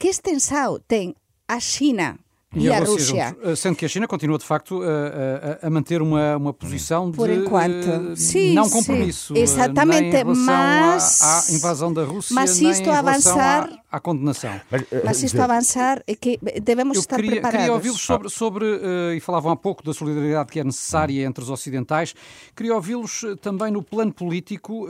Que 0.00 0.10
extensao 0.10 0.82
ten 0.82 1.14
a 1.46 1.62
China 1.62 2.23
e, 2.54 2.64
e 2.64 2.72
a, 2.72 2.78
a 2.78 2.80
Rússia. 2.80 3.28
Juntos. 3.28 3.48
Eh, 3.50 3.56
sendo 3.56 3.76
que 3.76 3.84
a 3.84 3.88
China 3.88 4.06
continua, 4.06 4.38
de 4.38 4.44
facto, 4.44 4.80
a, 4.82 5.64
a, 5.64 5.66
a 5.66 5.70
manter 5.70 6.00
uma, 6.00 6.36
uma 6.36 6.52
posição 6.52 7.10
Por 7.10 7.28
de 7.28 7.36
enquanto. 7.36 8.12
Uh, 8.12 8.16
sim, 8.16 8.54
não 8.54 8.68
compromisso. 8.70 9.34
Sim. 9.34 9.40
Exatamente, 9.40 10.24
mas. 10.24 11.22
À, 11.22 11.40
à, 11.40 11.52
invasão 11.52 11.92
da 11.92 12.04
Rússia, 12.04 12.34
mas 12.34 12.60
isto 12.60 12.86
nem 12.86 12.94
avançar. 12.94 13.70
À, 13.90 13.96
à, 13.96 14.00
condenação. 14.00 14.60
Mas, 14.70 14.82
uh, 14.82 14.86
mas 15.04 15.22
isto 15.22 15.40
avançar 15.40 16.02
é 16.06 16.14
que 16.14 16.38
devemos 16.62 16.96
Eu 16.96 17.00
estar 17.00 17.16
queria, 17.16 17.32
preparados. 17.32 17.60
Queria 17.60 17.72
ouvi-los 17.72 18.00
sobre, 18.00 18.28
sobre 18.28 18.64
uh, 18.64 19.14
e 19.14 19.20
falavam 19.20 19.52
há 19.52 19.56
pouco 19.56 19.82
da 19.82 19.92
solidariedade 19.92 20.50
que 20.50 20.60
é 20.60 20.64
necessária 20.64 21.24
entre 21.24 21.42
os 21.42 21.50
ocidentais, 21.50 22.14
queria 22.54 22.74
ouvi-los 22.74 23.24
também 23.40 23.70
no 23.70 23.82
plano 23.82 24.12
político 24.12 24.86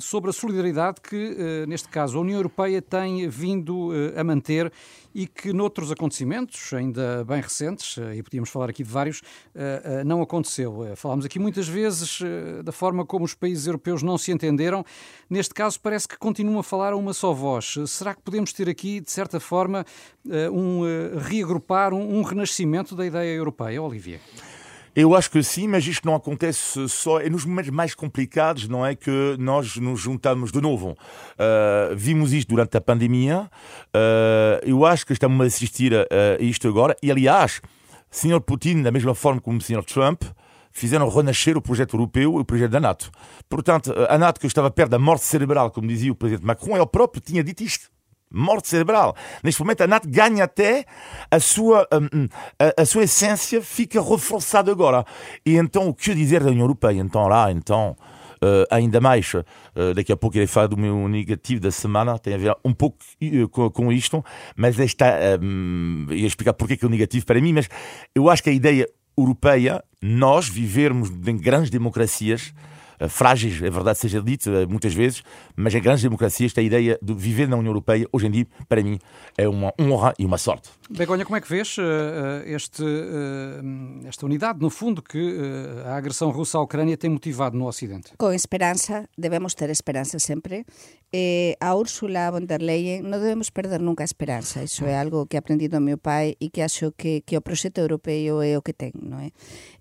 sobre 0.00 0.30
a 0.30 0.32
solidariedade 0.32 1.00
que, 1.00 1.64
neste 1.66 1.88
caso, 1.88 2.18
a 2.18 2.20
União 2.20 2.36
Europeia 2.36 2.80
tem 2.82 3.28
vindo 3.28 3.90
a 4.16 4.24
manter 4.24 4.72
e 5.16 5.26
que 5.26 5.50
noutros 5.50 5.90
acontecimentos, 5.90 6.74
ainda 6.74 7.05
bem 7.26 7.40
recentes, 7.40 7.96
e 8.14 8.22
podíamos 8.22 8.50
falar 8.50 8.70
aqui 8.70 8.82
de 8.82 8.90
vários, 8.90 9.22
não 10.04 10.22
aconteceu. 10.22 10.92
Falámos 10.96 11.24
aqui 11.24 11.38
muitas 11.38 11.68
vezes 11.68 12.20
da 12.64 12.72
forma 12.72 13.04
como 13.04 13.24
os 13.24 13.34
países 13.34 13.66
europeus 13.66 14.02
não 14.02 14.16
se 14.18 14.32
entenderam. 14.32 14.84
Neste 15.28 15.54
caso, 15.54 15.80
parece 15.80 16.08
que 16.08 16.16
continuam 16.18 16.58
a 16.58 16.62
falar 16.62 16.92
a 16.92 16.96
uma 16.96 17.12
só 17.12 17.32
voz. 17.32 17.74
Será 17.86 18.14
que 18.14 18.22
podemos 18.22 18.52
ter 18.52 18.68
aqui, 18.68 19.00
de 19.00 19.10
certa 19.10 19.40
forma, 19.40 19.84
um 20.52 20.82
reagrupar, 21.18 21.92
um 21.92 22.22
renascimento 22.22 22.94
da 22.94 23.06
ideia 23.06 23.34
europeia, 23.34 23.82
Olivier? 23.82 24.20
Eu 24.96 25.14
acho 25.14 25.30
que 25.30 25.42
sim, 25.42 25.68
mas 25.68 25.86
isto 25.86 26.06
não 26.06 26.14
acontece 26.14 26.88
só. 26.88 27.20
É 27.20 27.28
nos 27.28 27.44
momentos 27.44 27.70
mais 27.70 27.94
complicados, 27.94 28.66
não 28.66 28.84
é? 28.84 28.94
Que 28.94 29.36
nós 29.38 29.76
nos 29.76 30.00
juntamos 30.00 30.50
de 30.50 30.58
novo. 30.58 30.92
Uh, 30.92 31.94
vimos 31.94 32.32
isto 32.32 32.48
durante 32.48 32.78
a 32.78 32.80
pandemia. 32.80 33.50
Uh, 33.94 34.64
eu 34.64 34.86
acho 34.86 35.04
que 35.04 35.12
estamos 35.12 35.38
a 35.38 35.46
assistir 35.46 35.94
a, 35.94 36.06
a 36.40 36.42
isto 36.42 36.66
agora. 36.66 36.96
E, 37.02 37.10
aliás, 37.10 37.60
Sr. 38.10 38.40
Putin, 38.40 38.80
da 38.80 38.90
mesma 38.90 39.14
forma 39.14 39.38
como 39.38 39.58
o 39.58 39.60
Sr. 39.60 39.84
Trump, 39.84 40.22
fizeram 40.72 41.10
renascer 41.10 41.58
o 41.58 41.60
projeto 41.60 41.94
europeu 41.94 42.38
e 42.38 42.40
o 42.40 42.44
projeto 42.44 42.70
da 42.70 42.80
NATO. 42.80 43.10
Portanto, 43.50 43.92
a 44.08 44.16
NATO, 44.16 44.40
que 44.40 44.46
estava 44.46 44.70
perto 44.70 44.92
da 44.92 44.98
morte 44.98 45.24
cerebral, 45.24 45.70
como 45.70 45.88
dizia 45.88 46.10
o 46.10 46.14
presidente 46.14 46.46
Macron, 46.46 46.74
ele 46.74 46.86
próprio 46.86 47.20
tinha 47.20 47.44
dito 47.44 47.62
isto 47.62 47.90
morte 48.30 48.68
cerebral. 48.68 49.14
Neste 49.42 49.60
momento, 49.60 49.82
a 49.82 49.86
NATO 49.86 50.08
ganha 50.08 50.44
até 50.44 50.84
a 51.30 51.40
sua, 51.40 51.86
um, 51.92 52.28
a, 52.58 52.82
a, 52.82 52.86
sua 52.86 53.04
essência 53.04 53.62
fica 53.62 54.00
reforçada 54.00 54.70
agora. 54.70 55.04
E 55.44 55.56
então, 55.56 55.88
o 55.88 55.94
que 55.94 56.14
dizer 56.14 56.42
da 56.42 56.50
União 56.50 56.64
Europeia? 56.64 57.00
Então, 57.00 57.26
lá, 57.28 57.50
então, 57.50 57.96
uh, 58.36 58.66
ainda 58.70 59.00
mais, 59.00 59.32
uh, 59.34 59.44
daqui 59.94 60.12
a 60.12 60.16
pouco 60.16 60.36
ele 60.36 60.46
fala 60.46 60.68
do 60.68 60.76
meu 60.76 61.08
negativo 61.08 61.60
da 61.60 61.70
semana, 61.70 62.18
tem 62.18 62.34
a 62.34 62.38
ver 62.38 62.56
um 62.64 62.72
pouco 62.72 62.98
uh, 63.22 63.48
com, 63.48 63.70
com, 63.70 63.92
isto, 63.92 64.24
mas 64.56 64.78
esta, 64.78 65.38
um, 65.40 66.06
ia 66.10 66.26
explicar 66.26 66.52
porque 66.52 66.74
é 66.74 66.76
que 66.76 66.84
é 66.84 66.88
o 66.88 66.90
negativo 66.90 67.24
para 67.26 67.40
mim, 67.40 67.52
mas 67.52 67.68
eu 68.14 68.28
acho 68.28 68.42
que 68.42 68.50
a 68.50 68.52
ideia 68.52 68.88
europeia, 69.16 69.82
nós 70.02 70.48
vivermos 70.48 71.10
em 71.26 71.36
grandes 71.36 71.70
democracias, 71.70 72.52
eh, 72.52 72.75
frágeis, 73.08 73.62
é 73.62 73.70
verdade 73.70 73.98
seja 73.98 74.20
dito 74.22 74.50
eh, 74.50 74.66
muitas 74.66 74.94
vezes, 74.94 75.22
mas 75.54 75.74
em 75.74 75.80
grandes 75.80 76.02
democracias 76.02 76.50
esta 76.50 76.62
ideia 76.62 76.98
de 77.02 77.14
viver 77.14 77.48
na 77.48 77.56
União 77.56 77.70
Europeia, 77.70 78.06
hoje 78.12 78.26
em 78.26 78.30
dia, 78.30 78.46
para 78.68 78.82
mim, 78.82 78.98
é 79.36 79.48
uma 79.48 79.72
honra 79.80 80.14
e 80.18 80.24
uma 80.24 80.38
sorte. 80.38 80.70
Begonha, 80.88 81.24
como 81.24 81.36
é 81.36 81.40
que 81.40 81.48
vês 81.48 81.76
este, 82.46 82.84
esta 84.06 84.24
unidade, 84.24 84.60
no 84.60 84.70
fundo, 84.70 85.02
que 85.02 85.36
a 85.84 85.96
agressão 85.96 86.30
russa 86.30 86.58
à 86.58 86.62
Ucrânia 86.62 86.96
tem 86.96 87.10
motivado 87.10 87.58
no 87.58 87.66
Ocidente? 87.66 88.12
Com 88.16 88.32
esperança, 88.32 89.08
devemos 89.18 89.54
ter 89.54 89.68
esperança 89.70 90.18
sempre. 90.18 90.64
Eh, 91.12 91.56
a 91.60 91.74
Úrsula 91.74 92.30
von 92.30 92.44
der 92.44 92.60
Leyen 92.60 93.06
non 93.06 93.22
debemos 93.22 93.54
perder 93.54 93.78
nunca 93.78 94.02
a 94.02 94.10
esperanza. 94.10 94.66
Iso 94.66 94.84
é 94.90 94.98
algo 94.98 95.30
que 95.30 95.38
aprendi 95.38 95.70
do 95.70 95.78
meu 95.78 95.96
pai 95.96 96.34
e 96.42 96.50
que 96.50 96.60
acho 96.60 96.92
que, 96.92 97.22
que 97.22 97.38
o 97.38 97.40
proxecto 97.40 97.80
europeo 97.80 98.42
é 98.42 98.58
o 98.58 98.60
que 98.60 98.74
ten, 98.74 98.90
non 98.98 99.22
é? 99.22 99.30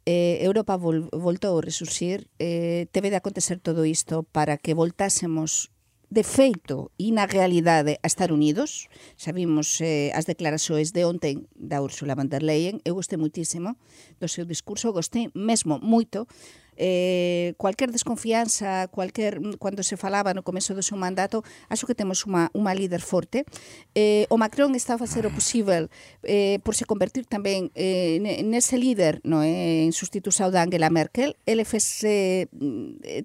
eh, 0.06 0.38
Europa 0.42 0.78
vol, 0.78 1.10
voltou 1.12 1.58
a 1.58 1.66
resurxir, 1.66 2.30
eh, 2.40 2.86
teve 2.94 3.10
de 3.10 3.18
acontecer 3.18 3.60
todo 3.60 3.86
isto 3.86 4.24
para 4.24 4.58
que 4.58 4.78
voltásemos 4.78 5.76
de 6.10 6.24
feito 6.24 6.94
e 6.98 7.12
na 7.12 7.26
realidade 7.26 7.98
a 8.00 8.08
estar 8.08 8.32
unidos. 8.32 8.88
Sabimos 9.18 9.82
eh, 9.82 10.14
as 10.14 10.30
declaraxoes 10.30 10.94
de 10.94 11.04
ontem 11.04 11.50
da 11.58 11.82
Ursula 11.82 12.16
von 12.16 12.30
der 12.30 12.46
Leyen, 12.46 12.80
eu 12.86 12.96
gostei 12.96 13.18
muitísimo 13.18 13.76
do 14.22 14.30
seu 14.30 14.46
discurso, 14.46 14.94
gostei 14.94 15.34
mesmo 15.34 15.82
moito 15.82 16.30
eh, 16.78 17.54
cualquier 17.58 17.92
desconfianza, 17.92 18.88
cualquier 18.90 19.40
mm, 19.40 19.58
cando 19.60 19.84
se 19.84 19.98
falaba 19.98 20.34
no 20.34 20.44
comezo 20.44 20.76
do 20.76 20.84
seu 20.84 20.98
mandato, 20.98 21.44
acho 21.70 21.88
que 21.88 21.96
temos 21.96 22.24
unha, 22.28 22.52
unha 22.54 22.76
líder 22.76 23.02
forte. 23.02 23.44
Eh, 23.96 24.28
o 24.30 24.38
Macron 24.38 24.76
está 24.76 24.96
a 24.96 25.02
facer 25.02 25.26
o 25.28 25.32
posible 25.32 25.88
eh, 26.24 26.60
por 26.64 26.76
se 26.76 26.86
convertir 26.86 27.26
tamén 27.26 27.72
eh, 27.76 28.20
nese 28.44 28.80
líder 28.80 29.20
no, 29.24 29.44
eh, 29.44 29.84
en 29.88 29.92
sustitución 29.92 30.52
da 30.52 30.64
Angela 30.64 30.92
Merkel. 30.92 31.36
Ele 31.46 31.66
fez, 31.66 32.04
eh, 32.04 32.48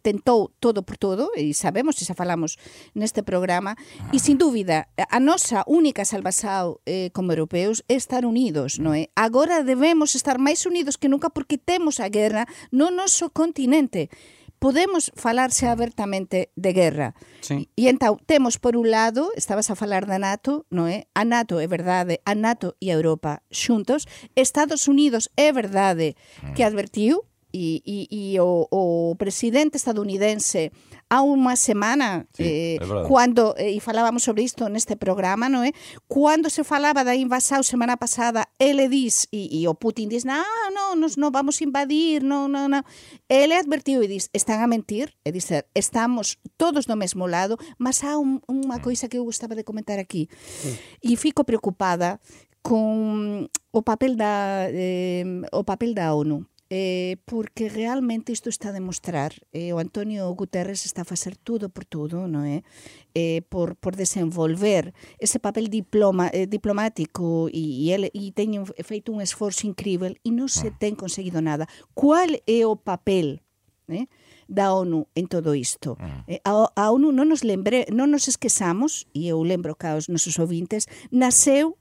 tentou 0.02 0.50
todo 0.58 0.82
por 0.82 0.96
todo, 0.96 1.30
e 1.36 1.52
sabemos, 1.54 1.98
e 2.00 2.06
xa 2.06 2.14
falamos 2.14 2.56
neste 2.94 3.22
programa, 3.22 3.76
e 4.14 4.18
sin 4.18 4.38
dúbida, 4.38 4.88
a 4.96 5.18
nosa 5.18 5.62
única 5.66 6.04
salvação 6.04 6.80
eh, 6.86 7.10
como 7.12 7.32
europeos 7.32 7.82
é 7.88 7.94
estar 7.94 8.24
unidos, 8.24 8.78
non 8.78 8.94
é? 8.94 9.06
Eh. 9.06 9.06
Agora 9.16 9.62
debemos 9.62 10.14
estar 10.14 10.36
máis 10.38 10.64
unidos 10.64 10.96
que 10.96 11.08
nunca 11.08 11.30
porque 11.30 11.56
temos 11.56 12.00
a 12.00 12.08
guerra 12.08 12.46
no 12.70 12.90
noso 12.90 13.30
continente 13.40 14.12
podemos 14.60 15.10
falarse 15.16 15.66
abertamente 15.66 16.52
de 16.54 16.72
guerra. 16.72 17.08
Sí. 17.40 17.72
E 17.74 17.88
entón, 17.88 18.20
temos 18.28 18.60
por 18.60 18.76
un 18.76 18.92
lado, 18.92 19.32
estabas 19.34 19.72
a 19.72 19.74
falar 19.74 20.04
da 20.04 20.20
NATO, 20.20 20.68
non 20.68 20.86
é? 20.86 21.08
A 21.16 21.24
NATO 21.24 21.58
é 21.58 21.66
verdade, 21.66 22.20
a 22.28 22.36
NATO 22.36 22.76
e 22.76 22.92
a 22.92 22.96
Europa 23.00 23.40
xuntos. 23.48 24.04
Estados 24.36 24.86
Unidos 24.86 25.32
é 25.40 25.48
verdade 25.50 26.14
que 26.52 26.62
advertiu 26.62 27.24
e, 27.56 27.80
e, 27.82 28.06
e 28.12 28.38
o, 28.38 28.68
o 28.70 29.16
presidente 29.16 29.80
estadounidense 29.80 30.70
a 31.10 31.26
unha 31.26 31.58
semana 31.58 32.30
sí, 32.30 32.78
eh, 32.78 33.04
cuando, 33.10 33.58
eh, 33.58 33.74
e 33.74 33.82
falábamos 33.82 34.22
sobre 34.22 34.46
isto 34.46 34.70
neste 34.70 34.94
programa, 34.94 35.50
non 35.50 35.66
é? 35.66 35.74
Eh, 35.74 35.76
Cando 36.06 36.46
se 36.46 36.62
falaba 36.62 37.02
da 37.02 37.18
invasao 37.18 37.66
semana 37.66 37.98
pasada, 37.98 38.46
ele 38.62 38.86
dis, 38.86 39.26
e, 39.34 39.50
e 39.50 39.66
o 39.66 39.74
Putin 39.74 40.06
dis, 40.06 40.22
non, 40.22 40.46
non, 40.70 41.02
nos 41.02 41.18
non 41.18 41.34
vamos 41.34 41.58
invadir, 41.58 42.22
non, 42.22 42.46
non, 42.46 42.70
non. 42.70 42.86
Ele 43.26 43.58
advertiu 43.58 44.06
e 44.06 44.08
dis, 44.08 44.30
están 44.30 44.62
a 44.62 44.70
mentir, 44.70 45.18
e 45.26 45.34
dicer, 45.34 45.66
estamos 45.74 46.38
todos 46.54 46.86
do 46.86 46.94
mesmo 46.94 47.26
lado, 47.26 47.58
mas 47.74 48.06
há 48.06 48.14
un, 48.14 48.38
unha 48.46 48.78
coisa 48.78 49.10
que 49.10 49.18
eu 49.18 49.26
gostaba 49.26 49.58
de 49.58 49.66
comentar 49.66 49.98
aquí. 49.98 50.30
Sí. 50.30 50.78
E 51.02 51.18
fico 51.18 51.42
preocupada 51.42 52.22
con 52.62 53.50
o 53.72 53.80
papel 53.82 54.16
da 54.16 54.68
eh, 54.68 55.24
o 55.50 55.64
papel 55.64 55.94
da 55.94 56.14
ONU. 56.14 56.46
Eh, 56.70 57.16
porque 57.24 57.68
realmente 57.68 58.30
isto 58.30 58.48
está 58.48 58.68
a 58.68 58.72
demostrar 58.72 59.34
eh, 59.50 59.74
o 59.74 59.82
Antonio 59.82 60.30
Guterres 60.38 60.86
está 60.86 61.02
a 61.02 61.04
facer 61.04 61.36
tudo 61.36 61.68
por 61.68 61.84
tudo 61.84 62.30
non 62.30 62.46
é? 62.46 62.62
Eh, 63.10 63.42
por, 63.50 63.74
por 63.74 63.98
desenvolver 63.98 64.94
ese 65.18 65.42
papel 65.42 65.66
diploma, 65.66 66.30
eh, 66.30 66.46
diplomático 66.46 67.50
e, 67.50 67.90
e, 67.90 67.90
ele, 67.90 68.14
e 68.14 68.30
teñen 68.30 68.70
feito 68.86 69.10
un 69.10 69.18
esforzo 69.18 69.66
incrível 69.66 70.14
e 70.22 70.30
non 70.30 70.46
se 70.46 70.70
ten 70.70 70.94
conseguido 70.94 71.42
nada. 71.42 71.66
Qual 71.90 72.38
é 72.46 72.62
o 72.62 72.78
papel 72.78 73.42
eh, 73.90 74.06
da 74.46 74.70
ONU 74.70 75.10
en 75.18 75.26
todo 75.26 75.58
isto? 75.58 75.98
Eh, 76.30 76.38
a, 76.46 76.70
a 76.70 76.84
ONU 76.94 77.10
non 77.10 77.26
nos 77.26 77.42
lembre 77.42 77.90
non 77.90 78.14
nos 78.14 78.30
esquezamos 78.30 79.10
e 79.10 79.26
eu 79.26 79.42
lembro 79.42 79.74
que 79.74 79.90
aos 79.90 80.06
nosos 80.06 80.38
ouvintes 80.38 80.86
nasceu 81.10 81.74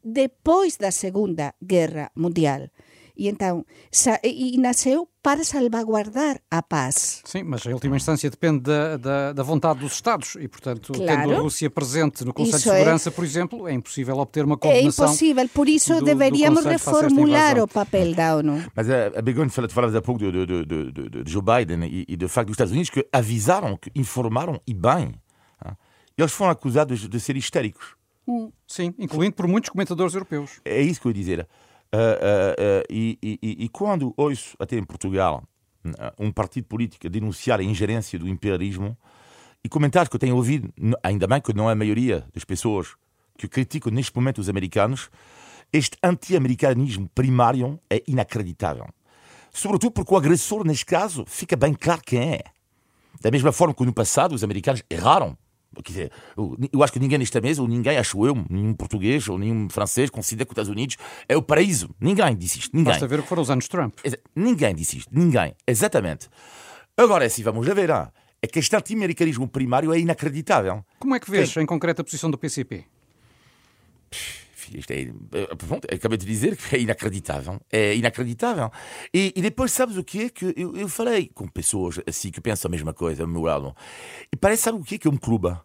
depois 0.00 0.80
da 0.80 0.88
Segunda 0.88 1.52
Guerra 1.60 2.08
Mundial 2.16 2.72
e 3.20 3.28
então 3.28 3.66
e 4.24 4.56
nasceu 4.58 5.06
para 5.22 5.44
salvaguardar 5.44 6.40
a 6.50 6.62
paz. 6.62 7.20
Sim, 7.26 7.42
mas 7.42 7.66
a 7.66 7.70
última 7.70 7.94
instância 7.94 8.30
depende 8.30 8.60
da, 8.60 8.96
da, 8.96 9.32
da 9.34 9.42
vontade 9.42 9.80
dos 9.80 9.92
Estados 9.92 10.36
e, 10.40 10.48
portanto, 10.48 10.94
claro. 10.94 11.20
tendo 11.20 11.34
a 11.34 11.40
Rússia 11.40 11.68
presente 11.68 12.24
no 12.24 12.32
Conselho 12.32 12.56
isso 12.56 12.70
de 12.70 12.74
Segurança, 12.74 13.10
é... 13.10 13.12
por 13.12 13.22
exemplo, 13.22 13.68
é 13.68 13.74
impossível 13.74 14.16
obter 14.16 14.42
uma 14.42 14.56
coordenação. 14.56 15.04
É 15.04 15.08
impossível, 15.08 15.48
por 15.50 15.68
isso 15.68 15.96
do, 15.96 16.04
deveríamos 16.06 16.64
do 16.64 16.70
reformular 16.70 17.58
o 17.58 17.68
papel 17.68 18.14
da 18.14 18.36
ONU. 18.36 18.64
Mas 18.74 18.88
a, 18.88 19.20
Begonha 19.20 19.50
falava 19.50 19.98
há 19.98 20.00
pouco 20.00 20.18
de, 20.18 20.46
de, 20.46 20.64
de, 20.64 21.22
de, 21.22 21.30
Joe 21.30 21.42
Biden 21.42 21.84
e, 21.84 22.06
e 22.08 22.16
do 22.16 22.26
facto 22.26 22.46
dos 22.46 22.54
Estados 22.54 22.72
Unidos 22.72 22.88
que 22.88 23.06
avisaram, 23.12 23.76
que 23.76 23.90
informaram 23.94 24.58
e 24.66 24.72
bem. 24.72 25.14
Eles 26.16 26.32
foram 26.32 26.50
acusados 26.50 27.06
de 27.08 27.20
ser 27.20 27.36
histéricos. 27.36 27.94
Sim, 28.66 28.94
incluindo 28.98 29.34
por 29.34 29.46
muitos 29.46 29.70
comentadores 29.70 30.14
europeus. 30.14 30.60
É 30.64 30.80
isso 30.80 31.00
que 31.00 31.06
eu 31.06 31.10
ia 31.10 31.14
dizer. 31.14 31.48
Uh, 31.92 31.98
uh, 31.98 32.84
e, 32.88 33.18
e, 33.22 33.64
e, 33.64 33.68
quando 33.68 34.14
ouço, 34.16 34.54
até 34.60 34.76
em 34.76 34.84
Portugal, 34.84 35.42
um 36.18 36.30
partido 36.30 36.66
político 36.66 37.08
denunciar 37.08 37.58
a 37.58 37.62
ingerência 37.62 38.18
do 38.18 38.28
imperialismo, 38.28 38.96
e 39.64 39.68
comentários 39.68 40.08
que 40.08 40.16
eu 40.16 40.20
tenho 40.20 40.36
ouvido, 40.36 40.72
ainda 41.02 41.26
bem 41.26 41.40
que 41.40 41.52
não 41.52 41.68
é 41.68 41.72
a 41.72 41.76
maioria 41.76 42.24
das 42.32 42.44
pessoas 42.44 42.94
que 43.36 43.48
criticam 43.48 43.92
neste 43.92 44.14
momento 44.14 44.38
os 44.38 44.48
americanos, 44.48 45.10
este 45.72 45.96
anti-americanismo 46.02 47.08
primário 47.14 47.78
é 47.88 48.02
inacreditável. 48.06 48.86
Sobretudo 49.52 49.92
porque 49.92 50.14
o 50.14 50.16
agressor, 50.16 50.64
neste 50.64 50.86
caso, 50.86 51.24
fica 51.26 51.56
bem 51.56 51.74
claro 51.74 52.02
quem 52.04 52.34
é. 52.34 52.42
Da 53.20 53.30
mesma 53.30 53.52
forma 53.52 53.74
que 53.74 53.84
no 53.84 53.92
passado 53.92 54.34
os 54.34 54.44
americanos 54.44 54.82
erraram 54.88 55.36
Dizer, 55.86 56.10
eu 56.72 56.82
acho 56.82 56.92
que 56.92 56.98
ninguém 56.98 57.18
nesta 57.18 57.40
mesa, 57.40 57.62
ou 57.62 57.68
ninguém, 57.68 57.96
acho 57.96 58.26
eu, 58.26 58.34
nenhum 58.50 58.74
português 58.74 59.28
ou 59.28 59.38
nenhum 59.38 59.68
francês 59.70 60.10
considera 60.10 60.44
que 60.44 60.50
os 60.50 60.54
Estados 60.54 60.70
Unidos 60.70 60.96
é 61.28 61.36
o 61.36 61.42
paraíso. 61.42 61.94
Ninguém 62.00 62.36
disse 62.36 62.58
isto. 62.58 62.76
Ninguém. 62.76 62.92
Basta 62.92 63.06
ver 63.06 63.20
o 63.20 63.22
que 63.22 63.28
foram 63.28 63.42
os 63.42 63.50
anos 63.50 63.68
Trump. 63.68 63.94
Ninguém 64.34 64.74
disse 64.74 64.98
isto. 64.98 65.10
Ninguém. 65.16 65.54
Exatamente. 65.66 66.28
Agora, 66.96 67.24
assim, 67.24 67.42
vamos 67.44 67.68
a 67.68 67.74
ver. 67.74 67.90
Ah, 67.92 68.12
é 68.42 68.46
que 68.46 68.58
este 68.58 68.74
anti-americanismo 68.74 69.46
primário 69.46 69.92
é 69.92 69.98
inacreditável. 69.98 70.84
Como 70.98 71.14
é 71.14 71.20
que 71.20 71.30
vês, 71.30 71.56
em 71.56 71.66
concreto, 71.66 72.02
a 72.02 72.04
posição 72.04 72.30
do 72.30 72.38
PCP? 72.38 72.84
Isto 74.74 74.90
é, 74.92 75.00
eh, 75.32 75.54
pronto, 75.56 75.86
acabei 75.92 76.18
de 76.18 76.26
dizer 76.26 76.56
que 76.56 76.76
é 76.76 76.80
inacreditável. 76.80 77.60
É 77.70 77.94
inacreditável. 77.94 78.70
E, 79.12 79.32
e 79.36 79.42
depois, 79.42 79.72
sabes 79.72 79.96
o 79.96 80.04
que 80.04 80.24
é? 80.24 80.28
Que 80.28 80.54
eu, 80.56 80.76
eu, 80.76 80.88
falei 80.88 81.30
com 81.34 81.46
pessoas 81.48 82.00
assim 82.06 82.30
que 82.30 82.40
pensam 82.40 82.68
a 82.68 82.72
mesma 82.72 82.92
coisa, 82.92 83.22
ao 83.22 83.28
meu 83.28 83.42
lado. 83.42 83.74
E 84.32 84.36
parece, 84.36 84.62
sabe 84.62 84.78
o 84.78 84.84
que 84.84 84.96
é? 84.96 84.98
Que 84.98 85.08
é 85.08 85.10
um 85.10 85.16
clube. 85.16 85.56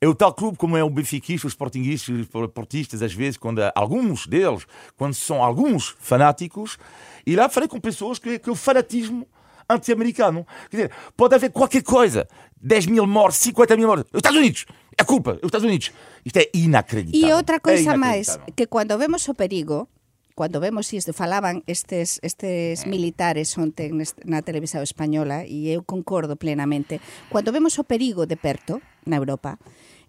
É 0.00 0.06
o 0.06 0.14
tal 0.14 0.32
clube 0.32 0.56
como 0.56 0.76
é 0.76 0.84
o 0.84 0.90
benfiquista, 0.90 1.46
os 1.46 1.52
sportinguistas, 1.52 2.20
os 2.20 2.46
portistas, 2.52 3.02
às 3.02 3.12
vezes, 3.12 3.36
quando 3.36 3.60
alguns 3.74 4.26
deles, 4.26 4.66
quando 4.96 5.14
são 5.14 5.42
alguns 5.42 5.94
fanáticos, 5.98 6.78
e 7.26 7.34
lá 7.34 7.48
falei 7.48 7.68
com 7.68 7.80
pessoas 7.80 8.18
que, 8.18 8.38
que 8.38 8.50
o 8.50 8.54
fanatismo 8.54 9.26
anti-americano. 9.68 10.46
Quer 10.68 10.76
dizer, 10.76 10.92
pode 11.16 11.34
haver 11.34 11.50
qualquer 11.50 11.82
coisa. 11.82 12.28
10 12.60 12.86
mil 12.86 13.06
mortes, 13.06 13.40
50 13.40 13.76
mil 13.76 13.86
mortes. 13.88 14.06
Os 14.12 14.18
Estados 14.18 14.38
Unidos! 14.38 14.66
É 15.00 15.04
culpa, 15.04 15.40
os 15.40 15.48
Estados 15.48 15.64
Unidos. 15.64 15.92
Isto 16.24 16.44
é 16.44 16.50
inacreditável. 16.52 17.28
E 17.28 17.32
outra 17.32 17.58
coisa 17.58 17.92
é 17.92 17.96
máis, 17.96 18.36
que 18.52 18.68
quando 18.68 19.00
vemos 19.00 19.24
o 19.28 19.34
perigo, 19.34 19.88
cuando 20.36 20.60
vemos 20.60 20.92
isto, 20.92 21.16
falaban 21.16 21.64
estes, 21.64 22.20
estes 22.20 22.84
militares 22.84 23.56
ontem 23.56 23.96
na 24.28 24.44
televisión 24.44 24.84
española 24.84 25.48
e 25.48 25.72
eu 25.72 25.80
concordo 25.88 26.36
plenamente, 26.36 27.00
cuando 27.32 27.48
vemos 27.48 27.80
o 27.80 27.88
perigo 27.88 28.28
de 28.28 28.36
perto 28.36 28.84
na 29.08 29.16
Europa, 29.16 29.56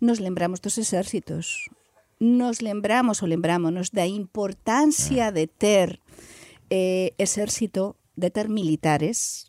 nos 0.04 0.20
lembramos 0.20 0.60
dos 0.60 0.76
exércitos, 0.76 1.72
nos 2.20 2.60
lembramos 2.60 3.24
ou 3.24 3.32
lembrámonos 3.32 3.96
da 3.96 4.04
importancia 4.04 5.32
de 5.32 5.48
ter 5.48 6.04
eh, 6.68 7.16
exército, 7.16 7.96
de 8.20 8.28
ter 8.28 8.52
militares, 8.52 9.48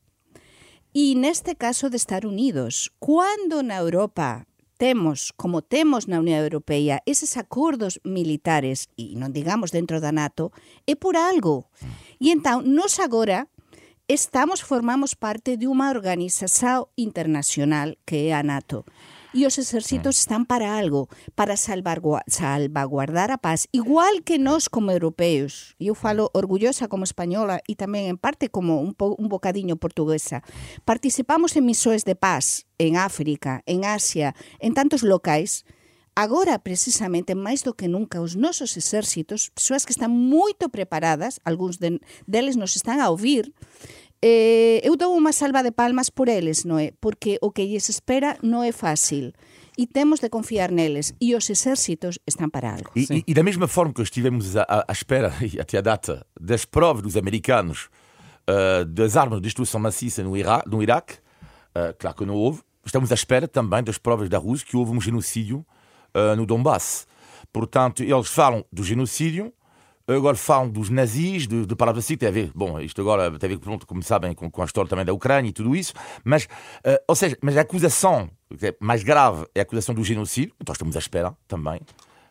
e 0.95 1.19
neste 1.19 1.59
caso 1.59 1.91
de 1.91 1.99
estar 1.99 2.23
unidos. 2.27 2.95
Cando 3.03 3.67
na 3.67 3.83
Europa 3.83 4.47
temos, 4.83 5.33
como 5.37 5.62
temos 5.62 6.11
na 6.11 6.18
Unión 6.18 6.42
Europea, 6.42 7.07
eses 7.07 7.38
acordos 7.38 8.03
militares, 8.03 8.90
e 8.99 9.14
non 9.14 9.31
digamos 9.31 9.71
dentro 9.71 10.03
da 10.03 10.11
NATO, 10.11 10.51
é 10.90 10.99
por 10.99 11.14
algo. 11.14 11.71
E 12.18 12.35
entón, 12.35 12.66
nos 12.66 12.99
agora 12.99 13.47
estamos, 14.11 14.66
formamos 14.66 15.14
parte 15.14 15.55
de 15.55 15.71
unha 15.71 15.95
organización 15.95 16.90
internacional 16.99 17.95
que 18.03 18.27
é 18.27 18.35
a 18.35 18.42
NATO. 18.42 18.83
E 19.33 19.49
os 19.49 19.57
exércitos 19.57 20.21
están 20.21 20.45
para 20.45 20.77
algo, 20.77 21.09
para 21.33 21.57
salvaguardar 21.57 23.33
a 23.33 23.40
paz, 23.40 23.64
igual 23.73 24.21
que 24.21 24.37
nós 24.37 24.68
como 24.68 24.92
europeos. 24.92 25.73
Eu 25.81 25.97
falo 25.97 26.29
orgullosa 26.37 26.85
como 26.85 27.09
española 27.09 27.64
e 27.64 27.73
tamén 27.73 28.12
en 28.12 28.21
parte 28.21 28.53
como 28.53 28.85
un, 28.85 28.92
po, 28.92 29.16
un 29.16 29.33
bocadiño 29.33 29.81
portuguesa. 29.81 30.45
Participamos 30.85 31.57
en 31.57 31.64
misións 31.64 32.05
de 32.05 32.12
paz 32.12 32.68
en 32.77 33.01
África, 33.01 33.64
en 33.64 33.88
Asia, 33.88 34.37
en 34.61 34.77
tantos 34.77 35.01
locais, 35.01 35.64
Agora, 36.12 36.61
precisamente, 36.61 37.33
máis 37.33 37.64
do 37.64 37.73
que 37.73 37.88
nunca, 37.88 38.21
os 38.21 38.37
nosos 38.37 38.77
exércitos, 38.77 39.49
persoas 39.49 39.88
que 39.88 39.97
están 39.97 40.12
moito 40.12 40.68
preparadas, 40.68 41.40
algúns 41.40 41.81
de, 41.81 42.05
deles 42.29 42.61
nos 42.61 42.77
están 42.77 43.01
a 43.01 43.09
ouvir, 43.09 43.57
eh, 44.23 44.81
eu 44.87 44.95
dou 44.97 45.19
unha 45.19 45.35
salva 45.35 45.67
de 45.67 45.75
palmas 45.75 46.09
por 46.09 46.31
eles, 46.31 46.63
non 46.63 46.79
é? 46.79 46.95
Porque 47.03 47.43
o 47.43 47.51
que 47.51 47.67
lles 47.67 47.91
espera 47.91 48.39
non 48.47 48.63
é 48.63 48.71
fácil 48.71 49.35
e 49.77 49.87
temos 49.87 50.21
de 50.21 50.31
confiar 50.31 50.71
neles 50.71 51.13
e 51.21 51.35
os 51.35 51.51
exércitos 51.51 52.19
estão 52.27 52.49
para 52.49 52.71
algo. 52.71 52.91
E, 52.95 53.03
e, 53.11 53.25
e 53.27 53.35
da 53.35 53.43
mesma 53.43 53.67
forma 53.67 53.93
que 53.93 54.03
estivemos 54.03 54.57
à, 54.57 54.85
à 54.87 54.93
espera 54.93 55.35
até 55.59 55.79
a 55.79 55.81
data 55.81 56.27
das 56.39 56.65
provas 56.65 57.03
dos 57.03 57.17
americanos 57.17 57.91
uh, 58.47 58.85
das 58.85 59.17
armas 59.17 59.41
de 59.41 59.45
destruição 59.45 59.81
maciça 59.81 60.23
no, 60.23 60.37
Ira 60.37 60.63
no 60.67 60.83
Iraque, 60.83 61.15
uh, 61.75 61.93
claro 61.99 62.17
que 62.17 62.25
não 62.25 62.35
houve, 62.35 62.63
estamos 62.85 63.11
à 63.11 63.15
espera 63.15 63.49
também 63.49 63.83
das 63.83 63.99
provas 63.99 64.29
da 64.29 64.39
Rússia 64.39 64.67
que 64.67 64.77
houve 64.77 64.93
um 64.93 65.01
genocídio 65.01 65.67
uh, 66.15 66.37
no 66.37 66.47
Donbass. 66.47 67.07
Portanto, 67.53 68.03
eles 68.03 68.29
falam 68.29 68.65
do 68.73 68.83
genocídio, 68.83 69.53
Agora 70.07 70.37
falam 70.37 70.69
dos 70.69 70.91
nazis, 70.91 71.47
de, 71.47 71.65
de 71.67 71.77
palavras 71.77 72.05
assim, 72.05 72.17
tem 72.17 72.29
a 72.29 72.33
ver, 72.33 72.51
bom, 72.55 72.81
isto 72.81 73.01
agora 73.01 73.31
tem 73.38 73.49
a 73.49 73.53
ver, 73.53 73.59
pronto, 73.59 73.87
como 73.87 74.03
sabem, 74.03 74.35
com, 74.35 74.51
com 74.51 74.62
a 74.62 74.65
história 74.65 74.88
também 74.88 75.05
da 75.05 75.12
Ucrânia 75.12 75.49
e 75.49 75.53
tudo 75.53 75.77
isso, 75.77 75.95
mas, 76.25 76.45
uh, 76.45 76.99
ou 77.07 77.15
seja, 77.15 77.37
mas 77.41 77.57
a 77.57 77.61
acusação 77.61 78.31
é 78.61 78.75
mais 78.81 79.03
grave 79.03 79.47
é 79.55 79.61
a 79.61 79.62
acusação 79.62 79.95
do 79.95 80.03
genocídio, 80.05 80.55
então 80.61 80.73
estamos 80.73 80.97
à 80.97 80.99
espera 80.99 81.35
também 81.47 81.81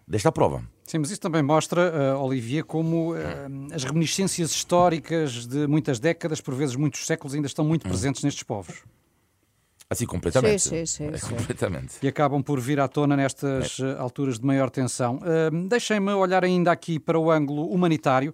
desta 0.07 0.31
prova. 0.31 0.61
Sim, 0.85 0.99
mas 0.99 1.11
isso 1.11 1.21
também 1.21 1.41
mostra, 1.41 2.15
uh, 2.15 2.21
Olivier, 2.21 2.65
como 2.65 3.13
uh, 3.13 3.17
as 3.73 3.85
reminiscências 3.85 4.51
históricas 4.51 5.47
de 5.47 5.65
muitas 5.65 5.99
décadas, 5.99 6.41
por 6.41 6.53
vezes 6.53 6.75
muitos 6.75 7.05
séculos, 7.05 7.33
ainda 7.33 7.47
estão 7.47 7.63
muito 7.63 7.87
hum. 7.87 7.89
presentes 7.89 8.21
nestes 8.23 8.43
povos. 8.43 8.83
Assim, 9.91 10.05
completamente. 10.05 10.61
Sim, 10.61 10.85
sim, 10.85 11.11
sim, 11.17 11.33
é, 11.33 11.35
completamente. 11.35 11.95
E 12.01 12.07
acabam 12.07 12.41
por 12.41 12.61
vir 12.61 12.79
à 12.79 12.87
tona 12.87 13.17
nestas 13.17 13.77
é. 13.81 13.99
alturas 13.99 14.39
de 14.39 14.45
maior 14.45 14.69
tensão. 14.69 15.17
Uh, 15.17 15.67
Deixem-me 15.67 16.13
olhar 16.13 16.45
ainda 16.45 16.71
aqui 16.71 16.97
para 16.97 17.19
o 17.19 17.29
ângulo 17.29 17.67
humanitário 17.67 18.33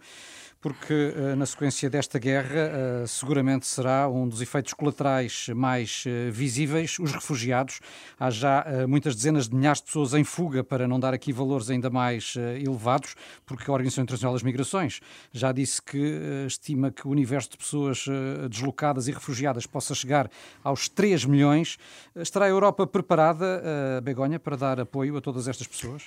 porque 0.59 1.13
eh, 1.15 1.35
na 1.35 1.45
sequência 1.45 1.89
desta 1.89 2.17
guerra 2.17 2.59
eh, 2.59 3.05
seguramente 3.07 3.67
será 3.67 4.09
um 4.09 4.27
dos 4.27 4.41
efeitos 4.41 4.73
colaterais 4.73 5.49
mais 5.55 6.03
eh, 6.05 6.29
visíveis 6.31 6.97
os 6.99 7.11
refugiados. 7.11 7.79
Há 8.19 8.29
já 8.29 8.65
muitas 8.87 9.15
dezenas 9.15 9.47
de 9.47 9.55
milhares 9.55 9.79
de 9.79 9.85
pessoas 9.85 10.13
em 10.13 10.23
fuga, 10.23 10.63
para 10.63 10.87
não 10.87 10.99
dar 10.99 11.13
aqui 11.13 11.31
valores 11.31 11.69
ainda 11.69 11.89
mais 11.89 12.35
elevados, 12.35 13.15
porque 13.45 13.69
a 13.69 13.73
Organização 13.73 14.03
Internacional 14.03 14.33
das 14.33 14.43
Migrações 14.43 14.99
já 15.31 15.51
disse 15.51 15.81
que 15.81 16.45
estima 16.47 16.91
que 16.91 17.07
o 17.07 17.11
universo 17.11 17.51
de 17.51 17.57
pessoas 17.57 18.05
deslocadas 18.49 19.07
e 19.07 19.11
refugiadas 19.11 19.65
possa 19.65 19.93
chegar 19.93 20.29
aos 20.63 20.89
3 20.89 21.25
milhões. 21.25 21.77
Estará 22.15 22.45
a 22.45 22.49
Europa 22.49 22.85
preparada, 22.87 24.01
Begonha, 24.03 24.39
para 24.39 24.55
dar 24.55 24.79
apoio 24.79 25.17
a 25.17 25.21
todas 25.21 25.47
estas 25.47 25.67
pessoas? 25.67 26.03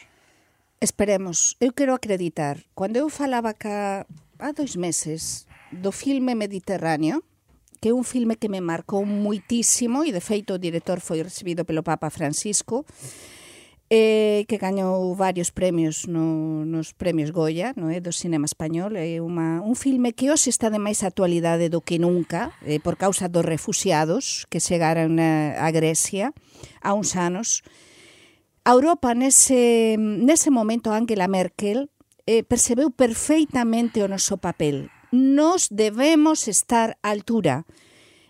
Esperemos. 0.81 1.55
Eu 1.61 1.73
quero 1.73 1.93
acreditar. 1.93 2.59
Quando 2.75 2.97
eu 2.97 3.09
falava 3.11 3.53
cá 3.53 4.07
há 4.41 4.53
dois 4.53 4.77
meses 4.77 5.47
do 5.71 5.93
filme 5.93 6.35
Mediterráneo, 6.35 7.23
que 7.81 7.91
é 7.91 7.95
un 7.95 8.05
filme 8.05 8.37
que 8.37 8.49
me 8.49 8.61
marcou 8.61 9.07
muitísimo 9.07 10.05
e 10.05 10.13
de 10.13 10.21
feito 10.21 10.57
o 10.57 10.61
director 10.61 11.01
foi 11.01 11.23
recibido 11.23 11.65
pelo 11.65 11.85
Papa 11.85 12.11
Francisco 12.11 12.85
eh, 13.91 14.47
que 14.47 14.57
gañou 14.57 15.17
varios 15.19 15.51
premios 15.51 16.07
no, 16.07 16.65
nos 16.65 16.95
premios 16.95 17.35
Goya 17.35 17.75
no 17.75 17.91
é 17.91 17.99
do 17.99 18.15
cinema 18.15 18.47
español. 18.47 18.95
É 18.95 19.19
uma, 19.19 19.59
un 19.67 19.75
filme 19.75 20.15
que 20.15 20.31
hoxe 20.31 20.49
está 20.49 20.71
de 20.71 20.79
máis 20.79 21.03
actualidade 21.03 21.67
do 21.67 21.83
que 21.83 21.99
nunca 21.99 22.55
eh, 22.63 22.79
por 22.79 22.95
causa 22.95 23.27
dos 23.27 23.43
refugiados 23.43 24.47
que 24.47 24.63
chegaron 24.63 25.19
a, 25.19 25.59
a 25.59 25.69
Grecia 25.75 26.31
há 26.79 26.95
uns 26.95 27.19
anos. 27.19 27.67
A 28.63 28.79
Europa 28.79 29.11
nese, 29.19 29.99
nese 29.99 30.55
momento 30.55 30.95
Angela 30.95 31.27
Merkel 31.27 31.91
eh, 32.31 32.47
percebeu 32.47 32.95
perfeitamente 32.95 33.99
o 33.99 34.07
noso 34.07 34.39
papel. 34.39 34.87
Nos 35.11 35.67
debemos 35.67 36.47
estar 36.47 36.95
á 37.03 37.11
altura. 37.11 37.67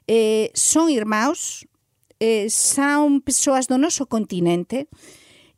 Eh, 0.09 0.49
son 0.57 0.89
irmãos, 0.89 1.69
eh, 2.17 2.49
son 2.49 3.21
persoas 3.21 3.69
do 3.69 3.77
noso 3.77 4.09
continente, 4.09 4.89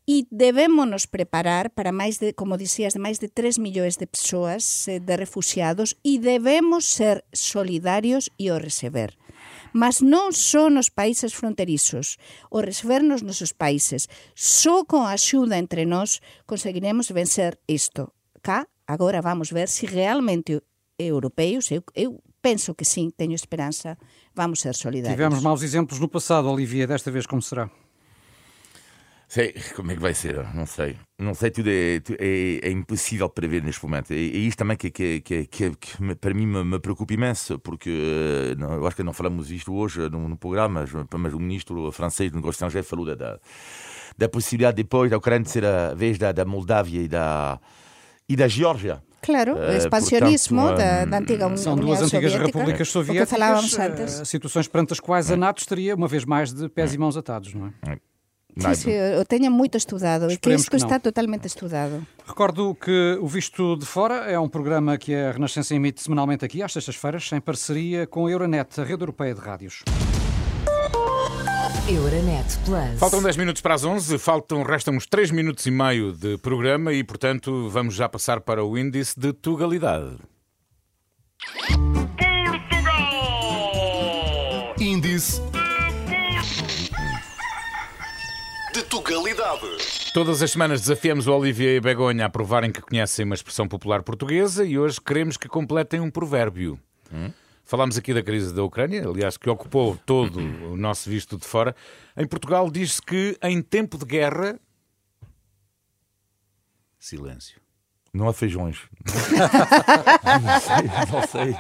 e 0.03 0.27
debémonos 0.35 1.07
preparar 1.07 1.71
para 1.71 1.95
máis 1.95 2.19
de, 2.19 2.35
como 2.35 2.59
dicías, 2.59 2.99
de 2.99 3.03
máis 3.03 3.23
de 3.23 3.31
3 3.31 3.63
millóns 3.63 3.95
de 3.95 4.11
persoas 4.11 4.91
eh, 4.91 4.99
de 4.99 5.15
refugiados 5.15 5.95
e 6.03 6.19
debemos 6.19 6.91
ser 6.91 7.23
solidarios 7.31 8.27
e 8.35 8.51
o 8.51 8.59
receber. 8.59 9.15
Mas 9.71 10.03
non 10.03 10.35
son 10.35 10.83
os 10.83 10.91
países 10.91 11.31
fronterizos, 11.31 12.19
o 12.51 12.59
receber 12.59 13.07
nos 13.07 13.23
nosos 13.23 13.55
países. 13.55 14.11
Só 14.35 14.83
con 14.83 15.07
a 15.07 15.15
axuda 15.15 15.55
entre 15.57 15.87
nós 15.87 16.19
conseguiremos 16.51 17.15
vencer 17.15 17.63
isto. 17.71 18.11
Cá, 18.43 18.67
agora 18.87 19.23
vamos 19.23 19.51
ver 19.51 19.69
se 19.69 19.87
realmente 19.87 20.61
europeus, 20.99 21.71
eu, 21.71 21.83
eu 21.95 22.21
penso 22.41 22.75
que 22.75 22.85
sim, 22.85 23.11
teño 23.11 23.35
esperanza, 23.35 23.97
vamos 24.35 24.61
ser 24.61 24.75
solidarios. 24.75 25.17
Tivemos 25.17 25.43
maus 25.43 25.63
exemplos 25.63 26.01
no 26.01 26.09
passado, 26.09 26.51
Olivia, 26.51 26.87
desta 26.87 27.11
vez 27.11 27.25
como 27.25 27.41
será? 27.41 27.71
Sei, 29.29 29.55
como 29.75 29.91
é 29.91 29.95
que 29.95 30.01
vai 30.01 30.13
ser? 30.13 30.45
Não 30.55 30.67
sei. 30.67 30.99
Não 31.19 31.33
sei, 31.33 31.51
tudo 31.51 31.71
é, 31.71 32.03
é, 32.19 32.69
é 32.69 32.71
impossível 32.71 33.31
prever 33.31 33.63
neste 33.63 33.83
momento. 33.83 34.11
É, 34.13 34.17
é 34.17 34.19
isto 34.19 34.59
também 34.59 34.77
que, 34.77 34.91
que, 34.91 35.23
que, 35.23 35.47
que, 35.47 35.71
que 35.71 36.15
para 36.17 36.35
mim 36.35 36.47
me, 36.47 36.63
me, 36.63 36.79
preocupa 36.79 37.15
imenso, 37.15 37.59
porque 37.59 38.55
não, 38.59 38.75
eu 38.75 38.87
acho 38.87 38.97
que 38.97 39.03
não 39.03 39.15
falamos 39.15 39.51
isto 39.51 39.73
hoje 39.73 40.11
no, 40.11 40.29
no 40.29 40.37
programa, 40.37 40.81
mas, 40.81 41.07
mas, 41.19 41.33
o 41.33 41.41
ministro 41.41 41.91
francês 41.93 42.31
do 42.31 42.37
negócio 42.37 42.57
estrangeiro 42.57 42.87
falou 42.87 43.07
da, 43.07 43.15
da, 43.15 43.41
da, 44.19 44.29
possibilidade 44.29 44.77
depois 44.77 45.11
da 45.11 45.17
Ucrânia 45.17 45.45
de 45.45 45.51
ser 45.51 45.65
a 45.65 45.95
vez 45.95 46.19
da, 46.19 46.31
da 46.33 46.45
Moldávia 46.45 47.01
e 47.01 47.09
da, 47.09 47.59
e 48.29 48.37
da 48.37 48.49
Geórgia. 48.49 49.03
Claro, 49.23 49.55
o 49.55 49.73
expansionismo 49.73 50.61
uh, 50.61 50.67
portanto, 50.67 50.79
da, 50.79 51.05
da, 51.05 51.19
antiga 51.19 51.47
União 51.47 51.57
São 51.57 51.77
duas 51.77 52.03
antigas 52.03 52.33
Soviética, 52.33 52.59
repúblicas 52.59 52.89
soviéticas, 52.89 53.79
antes. 53.79 54.29
situações 54.29 54.67
perante 54.67 54.93
as 54.93 54.99
quais 55.01 55.31
a 55.31 55.37
NATO 55.37 55.61
estaria, 55.61 55.95
uma 55.95 56.09
vez 56.09 56.25
mais, 56.25 56.53
de 56.53 56.69
pés 56.69 56.93
e 56.93 56.99
mãos 56.99 57.17
atados, 57.17 57.55
não 57.55 57.69
é? 57.87 57.99
Sim, 58.59 58.75
sim, 58.75 58.91
eu 58.91 59.25
tenho 59.25 59.51
muito 59.51 59.79
estudado 59.79 60.31
e 60.31 60.37
que 60.37 60.53
isto 60.53 60.71
que 60.71 60.77
está 60.77 60.99
totalmente 60.99 61.47
estudado. 61.47 62.07
Recordo 62.27 62.75
que 62.75 63.17
o 63.21 63.27
Visto 63.27 63.77
de 63.77 63.87
Fora 63.87 64.31
é 64.31 64.39
um 64.39 64.49
programa 64.49 64.99
que 64.99 65.15
a 65.15 65.33
Renascença 65.33 65.75
emite 65.75 66.03
semanalmente 66.03 66.45
aqui, 66.45 66.63
às 66.63 66.73
sextas-feiras, 66.73 67.31
em 67.33 67.41
parceria 67.41 68.07
com 68.07 68.27
a 68.27 68.31
Euronet, 68.31 68.79
a 68.79 68.85
rede 68.85 69.03
europeia 69.03 69.35
de 69.35 69.41
rádios. 69.41 69.83
Euronet 71.89 72.47
Plus. 72.65 73.01
Faltam 73.01 73.21
10 73.21 73.37
minutos 73.37 73.61
para 73.61 73.75
as 73.75 73.85
11, 73.85 74.17
faltam, 74.19 74.63
restam 74.63 74.95
uns 74.95 75.05
3 75.05 75.33
minutos 75.33 75.67
e 75.67 75.71
meio 75.71 76.13
de 76.13 76.39
programa 76.39 76.93
e, 76.93 77.03
portanto, 77.03 77.69
vamos 77.71 77.95
já 77.95 78.09
passar 78.09 78.41
para 78.41 78.65
o 78.65 78.79
índice 78.79 79.19
de 79.19 79.33
tugalidade. 79.33 80.17
Índice 84.79 85.41
de 88.73 88.83
Tugalidade. 88.85 89.67
Todas 90.15 90.41
as 90.41 90.53
semanas 90.53 90.83
desafiamos 90.83 91.27
o 91.27 91.37
Olivier 91.37 91.75
e 91.75 91.79
a 91.79 91.81
Begonha 91.81 92.27
a 92.27 92.31
provarem 92.31 92.71
que 92.71 92.81
conhecem 92.81 93.25
uma 93.25 93.35
expressão 93.35 93.67
popular 93.67 94.03
portuguesa 94.03 94.65
e 94.65 94.79
hoje 94.79 95.01
queremos 95.01 95.37
que 95.37 95.49
completem 95.49 96.01
um 96.01 96.11
provérbio. 96.11 96.79
Hum? 97.13 97.33
Falámos 97.65 97.97
aqui 97.97 98.13
da 98.13 98.23
crise 98.23 98.53
da 98.53 98.63
Ucrânia, 98.63 99.07
aliás, 99.07 99.37
que 99.37 99.49
ocupou 99.49 99.97
todo 100.05 100.39
o 100.39 100.77
nosso 100.77 101.09
visto 101.09 101.37
de 101.37 101.47
fora. 101.47 101.75
Em 102.17 102.27
Portugal 102.27 102.71
diz-se 102.71 103.01
que 103.01 103.37
em 103.43 103.63
tempo 103.63 103.97
de 103.97 104.05
guerra. 104.05 104.59
Silêncio. 106.99 107.63
Não 108.13 108.29
há 108.29 108.33
feijões. 108.35 108.79
não 110.43 110.61
sei, 110.61 110.85
não 111.11 111.27
sei. 111.27 111.57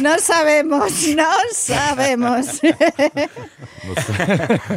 Não 0.00 0.16
sabemos, 0.20 1.06
não 1.08 1.52
sabemos. 1.52 2.30
Não 2.30 2.42
sei. 2.44 2.70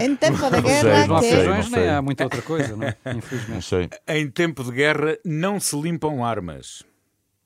em 0.04 0.16
tempo 0.16 0.50
de 0.50 0.62
guerra. 0.64 1.06
Não 1.06 1.18
há 1.18 1.20
que... 1.20 1.30
feijões, 1.30 1.70
nem 1.70 1.90
há 1.90 2.02
muita 2.02 2.24
outra 2.24 2.42
coisa, 2.42 2.76
não 2.76 2.88
é? 2.88 2.98
Infelizmente. 3.16 3.54
Não 3.54 3.62
sei. 3.62 3.88
Em 4.08 4.32
tempo 4.32 4.64
de 4.64 4.72
guerra 4.72 5.16
não 5.24 5.60
se 5.60 5.80
limpam 5.80 6.26
armas. 6.26 6.82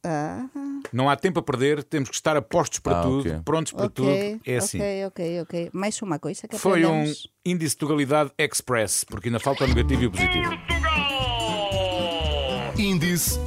Ah, 0.07 0.45
Não 0.93 1.09
há 1.09 1.15
tempo 1.15 1.39
a 1.39 1.43
perder, 1.43 1.83
temos 1.83 2.09
que 2.09 2.15
estar 2.15 2.37
apostos 2.37 2.77
para 2.79 2.99
Ah, 2.99 3.03
tudo, 3.03 3.19
ok. 3.29 3.41
prontos 3.43 3.73
para 3.73 3.89
tudo. 3.89 4.09
É 4.45 4.57
assim. 4.57 4.77
Ok, 4.77 5.05
ok, 5.07 5.41
ok. 5.41 5.69
Mais 5.73 5.99
uma 6.01 6.19
coisa 6.19 6.47
que 6.47 6.57
Foi 6.57 6.85
um 6.85 6.89
aprendemos. 6.89 7.27
índice 7.43 7.73
de 7.75 7.79
tugalidade 7.79 8.31
express, 8.37 9.03
porque 9.03 9.29
ainda 9.29 9.39
falta 9.39 9.63
o 9.63 9.67
negativo 9.67 10.03
e 10.03 10.07
o 10.07 10.11
positivo. 10.11 10.51
Índice 12.77 13.39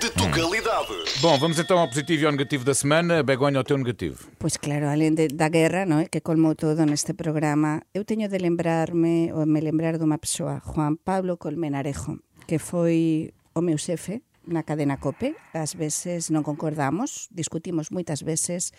de 0.00 0.10
Tugalidade. 0.10 0.92
Bom, 1.22 1.38
vamos 1.38 1.58
então 1.58 1.78
ao 1.78 1.88
positivo 1.88 2.22
e 2.22 2.26
ao 2.26 2.32
negativo 2.32 2.62
da 2.64 2.74
semana. 2.74 3.22
Begonha, 3.22 3.56
ao 3.58 3.64
teu 3.64 3.78
negativo. 3.78 4.28
Pois 4.38 4.56
claro, 4.58 4.86
além 4.88 5.14
de, 5.14 5.28
da 5.28 5.48
guerra, 5.48 5.86
non 5.86 5.98
é, 6.04 6.06
que 6.12 6.20
colmou 6.20 6.52
todo 6.54 6.84
neste 6.84 7.14
programa, 7.16 7.80
eu 7.96 8.04
teño 8.04 8.28
de 8.28 8.36
lembrarme, 8.36 9.32
ou 9.32 9.46
me 9.48 9.60
lembrar 9.64 9.96
dunha 9.96 10.18
persoa, 10.20 10.60
Juan 10.60 10.96
Pablo 11.00 11.38
Colmenarejo, 11.40 12.20
que 12.46 12.58
foi 12.58 13.32
o 13.54 13.60
meu 13.60 13.78
xefe 13.78 14.22
na 14.46 14.62
cadena 14.62 15.00
COPE. 15.00 15.34
Ás 15.56 15.74
veces 15.74 16.28
non 16.28 16.44
concordamos, 16.44 17.32
discutimos 17.32 17.88
moitas 17.88 18.22
veces. 18.22 18.76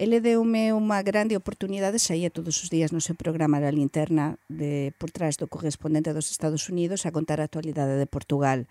Ele 0.00 0.24
deume 0.24 0.72
unha 0.72 1.04
grande 1.04 1.36
oportunidade, 1.36 2.00
saía 2.00 2.32
todos 2.32 2.56
os 2.64 2.68
días 2.72 2.90
no 2.90 3.04
seu 3.04 3.14
programa 3.14 3.60
da 3.60 3.72
linterna 3.72 4.40
de 4.48 4.96
por 4.96 5.12
trás 5.12 5.36
do 5.36 5.48
correspondente 5.48 6.16
dos 6.16 6.32
Estados 6.32 6.68
Unidos 6.72 7.04
a 7.04 7.12
contar 7.12 7.40
a 7.40 7.48
actualidade 7.48 8.00
de 8.00 8.08
Portugal 8.08 8.64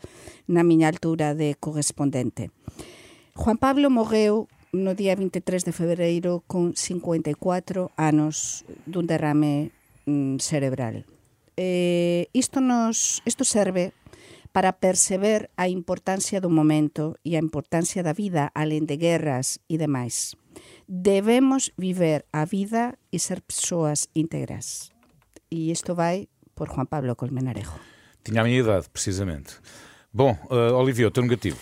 na 0.50 0.66
miña 0.66 0.90
altura 0.90 1.38
de 1.38 1.54
correspondente. 1.58 2.50
Juan 3.38 3.58
Pablo 3.62 3.94
morreu 3.94 4.50
no 4.74 4.96
día 4.96 5.16
23 5.16 5.68
de 5.68 5.74
febreiro 5.76 6.44
con 6.48 6.74
54 6.74 7.92
anos 8.00 8.64
dun 8.88 9.06
derrame 9.06 9.72
mm, 10.08 10.40
cerebral. 10.42 11.06
Eh, 11.60 12.32
isto 12.32 12.64
nos 12.64 13.20
isto 13.28 13.44
serve 13.44 13.92
para 14.52 14.74
perceber 14.74 15.50
a 15.56 15.68
importancia 15.68 16.42
do 16.42 16.50
momento 16.50 17.16
e 17.24 17.36
a 17.36 17.40
importancia 17.40 18.04
da 18.04 18.14
vida 18.14 18.52
além 18.54 18.86
de 18.86 18.98
guerras 18.98 19.60
e 19.70 19.78
demais. 19.78 20.36
Debemos 20.88 21.72
viver 21.78 22.26
a 22.34 22.44
vida 22.46 22.98
e 23.12 23.18
ser 23.18 23.42
persoas 23.42 24.10
íntegras. 24.14 24.92
E 25.50 25.72
isto 25.72 25.96
vai 25.96 26.28
por 26.54 26.68
Juan 26.70 26.86
Pablo 26.86 27.16
Colmenarejo. 27.16 27.80
Tinha 28.24 28.42
a 28.42 28.44
minha 28.44 28.60
idade, 28.60 28.90
precisamente. 28.90 29.56
Bom, 30.14 30.38
uh, 30.50 30.76
Olivia, 30.76 31.08
o 31.08 31.12
teu 31.12 31.24
negativo. 31.24 31.58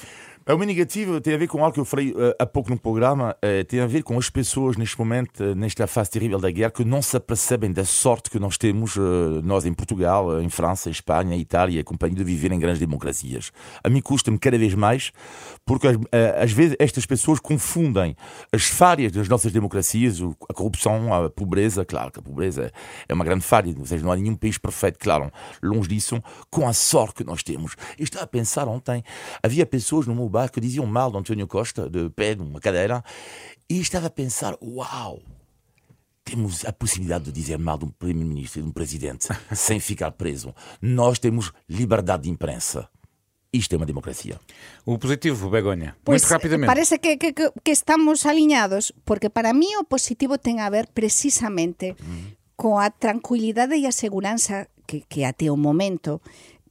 O 0.51 0.57
meu 0.57 0.65
negativo 0.65 1.21
tem 1.21 1.35
a 1.35 1.37
ver 1.37 1.47
com 1.47 1.63
algo 1.63 1.75
que 1.75 1.79
eu 1.79 1.85
falei 1.85 2.09
uh, 2.09 2.33
há 2.39 2.43
pouco 2.43 2.71
no 2.71 2.79
programa, 2.79 3.35
uh, 3.35 3.63
tem 3.65 3.81
a 3.81 3.85
ver 3.85 4.01
com 4.01 4.17
as 4.17 4.31
pessoas 4.31 4.77
neste 4.77 4.97
momento, 4.97 5.43
uh, 5.43 5.53
nesta 5.53 5.85
fase 5.85 6.09
terrível 6.09 6.39
da 6.39 6.49
guerra, 6.49 6.71
que 6.71 6.83
não 6.83 7.03
se 7.03 7.15
apercebem 7.15 7.71
da 7.71 7.85
sorte 7.85 8.31
que 8.31 8.39
nós 8.39 8.57
temos, 8.57 8.97
nós 9.43 9.63
em 9.67 9.73
Portugal, 9.75 10.41
em 10.41 10.49
França, 10.49 10.89
em 10.89 10.91
Espanha, 10.91 11.35
em 11.35 11.39
Itália, 11.39 11.83
companhia 11.83 12.15
de 12.15 12.23
viver 12.23 12.51
em 12.51 12.57
grandes 12.57 12.79
democracias. 12.79 13.51
A 13.83 13.89
mim 13.89 14.01
custa-me 14.01 14.39
cada 14.39 14.57
vez 14.57 14.73
mais, 14.73 15.11
porque 15.63 15.87
às 16.41 16.51
vezes 16.51 16.75
estas 16.79 17.05
pessoas 17.05 17.39
confundem 17.39 18.15
as 18.51 18.63
falhas 18.63 19.11
das 19.11 19.29
nossas 19.29 19.51
democracias, 19.51 20.19
a 20.49 20.53
corrupção, 20.53 21.13
a 21.13 21.29
pobreza, 21.29 21.85
claro 21.85 22.11
que 22.11 22.19
a 22.19 22.23
pobreza 22.23 22.71
é 23.07 23.13
uma 23.13 23.23
grande 23.23 23.45
falha, 23.45 23.71
ou 23.77 23.85
seja, 23.85 24.03
não 24.03 24.11
há 24.11 24.15
nenhum 24.15 24.35
país 24.35 24.57
perfeito, 24.57 24.97
claro, 24.97 25.31
longe 25.61 25.89
disso, 25.89 26.19
com 26.49 26.67
a 26.67 26.73
sorte 26.73 27.17
que 27.17 27.23
nós 27.23 27.43
temos. 27.43 27.75
Estava 27.99 28.25
a 28.25 28.27
pensar 28.27 28.67
ontem, 28.67 29.03
havia 29.43 29.63
pessoas 29.63 30.07
no 30.07 30.15
meu 30.15 30.27
bar 30.39 30.51
que 30.51 30.61
diziam 30.61 30.85
mal 30.85 31.11
de 31.11 31.17
António 31.17 31.47
Costa, 31.47 31.89
de 31.89 32.09
pé, 32.09 32.35
numa 32.35 32.59
cadeira, 32.59 33.03
e 33.69 33.79
estava 33.79 34.07
a 34.07 34.09
pensar: 34.09 34.55
uau! 34.61 35.19
Temos 36.23 36.63
a 36.63 36.71
possibilidade 36.71 37.25
de 37.25 37.31
dizer 37.31 37.57
mal 37.57 37.77
de 37.77 37.85
um 37.85 37.89
primeiro-ministro 37.89 38.59
e 38.59 38.63
de 38.63 38.69
um 38.69 38.71
presidente 38.71 39.27
sem 39.55 39.79
ficar 39.79 40.11
preso. 40.11 40.53
Nós 40.79 41.17
temos 41.17 41.51
liberdade 41.67 42.23
de 42.23 42.29
imprensa. 42.29 42.87
Isto 43.51 43.73
é 43.73 43.77
uma 43.77 43.85
democracia. 43.85 44.39
O 44.85 44.99
positivo, 44.99 45.49
Begonha. 45.49 45.97
Pois, 46.03 46.21
Muito 46.21 46.31
rapidamente. 46.31 46.67
Parece 46.67 46.99
que, 46.99 47.17
que, 47.17 47.33
que, 47.33 47.71
estamos 47.71 48.27
aliñados, 48.27 48.93
porque 49.03 49.31
para 49.31 49.53
mí 49.53 49.75
o 49.75 49.83
positivo 49.83 50.37
ten 50.37 50.61
a 50.61 50.69
ver 50.69 50.85
precisamente 50.93 51.97
coa 52.53 52.93
tranquilidade 52.93 53.73
e 53.73 53.89
a 53.89 53.91
seguranza 53.91 54.69
que, 54.85 55.01
que 55.09 55.25
até 55.25 55.49
o 55.49 55.57
momento 55.57 56.21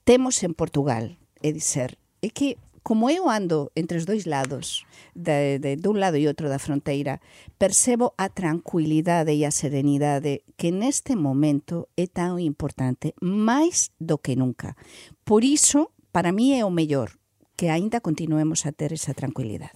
temos 0.06 0.38
en 0.46 0.54
Portugal. 0.54 1.18
É 1.42 1.50
dizer, 1.50 1.98
é 2.22 2.30
que 2.30 2.54
como 2.82 3.10
eu 3.10 3.28
ando 3.28 3.72
entre 3.74 3.98
os 3.98 4.04
dois 4.04 4.24
lados, 4.24 4.86
de, 5.14 5.58
de, 5.58 5.76
de 5.76 5.88
un 5.88 5.98
lado 5.98 6.16
e 6.16 6.28
outro 6.30 6.48
da 6.48 6.62
fronteira, 6.62 7.20
percebo 7.58 8.14
a 8.16 8.28
tranquilidade 8.28 9.34
e 9.34 9.44
a 9.44 9.50
serenidade 9.50 10.46
que 10.56 10.70
neste 10.70 11.16
momento 11.16 11.88
é 11.96 12.06
tão 12.06 12.38
importante, 12.38 13.14
máis 13.20 13.90
do 13.98 14.18
que 14.18 14.36
nunca. 14.36 14.76
Por 15.24 15.42
iso, 15.42 15.90
para 16.12 16.32
mí 16.32 16.54
é 16.54 16.64
o 16.64 16.70
mellor 16.70 17.17
que 17.58 17.66
ainda 17.66 18.00
continuemos 18.00 18.64
a 18.64 18.70
ter 18.70 18.92
essa 18.92 19.12
tranquilidade. 19.12 19.72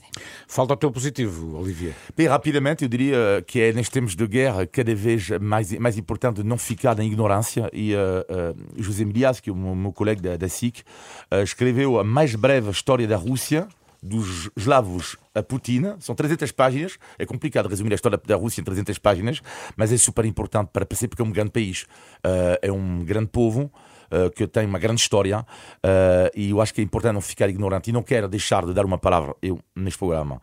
Falta 0.47 0.75
o 0.75 0.77
teu 0.77 0.93
positivo, 0.93 1.59
Olivier. 1.59 1.95
Bem, 2.17 2.29
rapidamente, 2.29 2.85
eu 2.85 2.89
diria 2.89 3.43
que 3.45 3.61
é 3.61 3.73
nestes 3.73 3.89
tempos 3.89 4.15
de 4.15 4.25
guerra 4.25 4.65
cada 4.69 4.95
vez 4.95 5.31
mais, 5.41 5.73
mais 5.73 5.99
importante 5.99 6.45
não 6.45 6.57
ficar 6.57 6.95
na 6.95 7.05
ignorância. 7.05 7.69
E 7.73 7.93
uh, 7.93 7.99
uh, 7.99 8.81
José 8.81 9.05
Milias, 9.05 9.41
que 9.41 9.51
é 9.51 9.53
o 9.53 9.57
meu, 9.57 9.75
meu 9.75 9.93
colega 9.93 10.23
da, 10.23 10.37
da 10.37 10.49
SIC, 10.49 10.79
uh, 10.79 11.43
escreveu 11.43 11.99
a 11.99 12.05
mais 12.05 12.37
breve 12.37 12.71
história 12.71 13.09
da 13.09 13.17
Rússia 13.17 13.67
dos 14.01 14.49
eslavos 14.57 15.17
a 15.35 15.43
Putin. 15.43 15.95
São 15.99 16.15
300 16.15 16.53
páginas. 16.53 16.99
É 17.19 17.27
complicado 17.27 17.69
resumir 17.69 17.91
a 17.91 17.97
história 17.97 18.21
da 18.25 18.37
Rússia 18.37 18.61
em 18.61 18.65
300 18.65 18.97
páginas, 18.99 19.43
mas 19.77 19.93
é 19.93 19.97
super 19.97 20.25
importante 20.25 20.69
para 20.73 20.87
perceber 20.87 21.09
porque 21.09 21.23
é 21.23 21.25
um 21.25 21.33
grande 21.33 21.51
país. 21.51 21.83
Uh, 22.25 22.59
é 22.63 22.71
um 22.71 23.05
grande 23.05 23.27
povo. 23.27 23.73
Uh, 24.13 24.31
que 24.31 24.47
tem 24.47 24.67
uma 24.67 24.79
grande 24.79 25.01
história 25.01 25.41
uh, 25.41 26.31
e 26.35 26.51
eu 26.51 26.61
acho 26.61 26.75
que 26.75 26.83
é 26.83 26.85
importante 26.85 27.15
não 27.15 27.23
ficar 27.23 27.49
ignorante 27.49 27.89
e 27.89 27.93
não 27.95 28.03
quero 28.03 28.29
deixar 28.29 28.67
de 28.67 28.75
dar 28.75 28.85
uma 28.85 28.99
palavra, 28.99 29.35
eu, 29.41 29.59
neste 29.75 29.99
programa, 29.99 30.39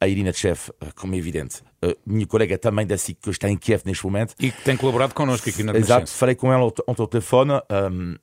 a 0.00 0.06
Irina 0.06 0.32
Tchev, 0.32 0.70
como 0.94 1.16
é 1.16 1.18
evidente, 1.18 1.62
minha 2.06 2.26
colega 2.28 2.56
também 2.56 2.86
da 2.86 2.96
SIC, 2.96 3.18
que 3.20 3.30
está 3.30 3.50
em 3.50 3.56
Kiev 3.56 3.82
neste 3.84 4.04
momento. 4.04 4.34
E 4.38 4.52
que 4.52 4.62
tem 4.62 4.76
colaborado 4.76 5.14
connosco 5.14 5.48
aqui 5.48 5.64
na 5.64 5.76
Exato, 5.76 6.08
falei 6.10 6.36
com 6.36 6.52
ela 6.52 6.64
ontem 6.64 6.82
ao 6.86 7.08
telefone. 7.08 7.54
Um, 7.90 8.16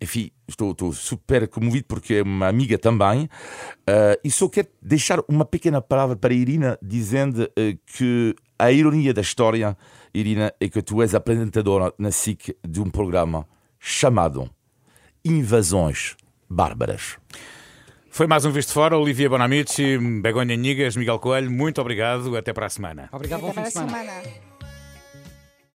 enfim, 0.00 0.30
estou, 0.48 0.72
estou, 0.72 0.92
super 0.92 1.46
comovido 1.48 1.86
porque 1.86 2.14
é 2.14 2.22
uma 2.22 2.48
amiga 2.48 2.78
também. 2.78 3.24
Uh, 3.24 4.16
e 4.24 4.30
só 4.30 4.48
quero 4.48 4.68
deixar 4.80 5.20
uma 5.28 5.44
pequena 5.44 5.80
palavra 5.80 6.16
para 6.16 6.32
a 6.32 6.36
Irina, 6.36 6.78
dizendo 6.82 7.44
uh, 7.44 7.78
que 7.86 8.34
a 8.58 8.72
ironia 8.72 9.12
da 9.12 9.20
história, 9.20 9.76
Irina, 10.14 10.52
é 10.60 10.68
que 10.68 10.82
tu 10.82 11.02
és 11.02 11.14
apresentadora 11.14 11.92
na 11.98 12.10
SIC 12.10 12.56
de 12.66 12.80
um 12.80 12.90
programa 12.90 13.46
chamado 13.78 14.50
Invasões 15.24 16.16
Bárbaras. 16.48 17.18
Foi 18.10 18.26
mais 18.26 18.44
um 18.44 18.50
Visto 18.50 18.72
Fora. 18.72 18.98
Olivia 18.98 19.28
Bonamici, 19.28 19.96
Begonha 20.20 20.56
Nigas, 20.56 20.96
Miguel 20.96 21.18
Coelho, 21.20 21.50
muito 21.50 21.80
obrigado. 21.80 22.36
Até 22.36 22.52
para 22.52 22.66
a 22.66 22.70
semana. 22.70 23.08
Obrigado, 23.12 23.40
bom 23.40 23.50
Até 23.50 23.62
fim 23.62 23.68
de 23.68 23.72
para 23.72 23.84
a 23.84 23.88
semana. 23.88 24.22
semana. 24.22 24.49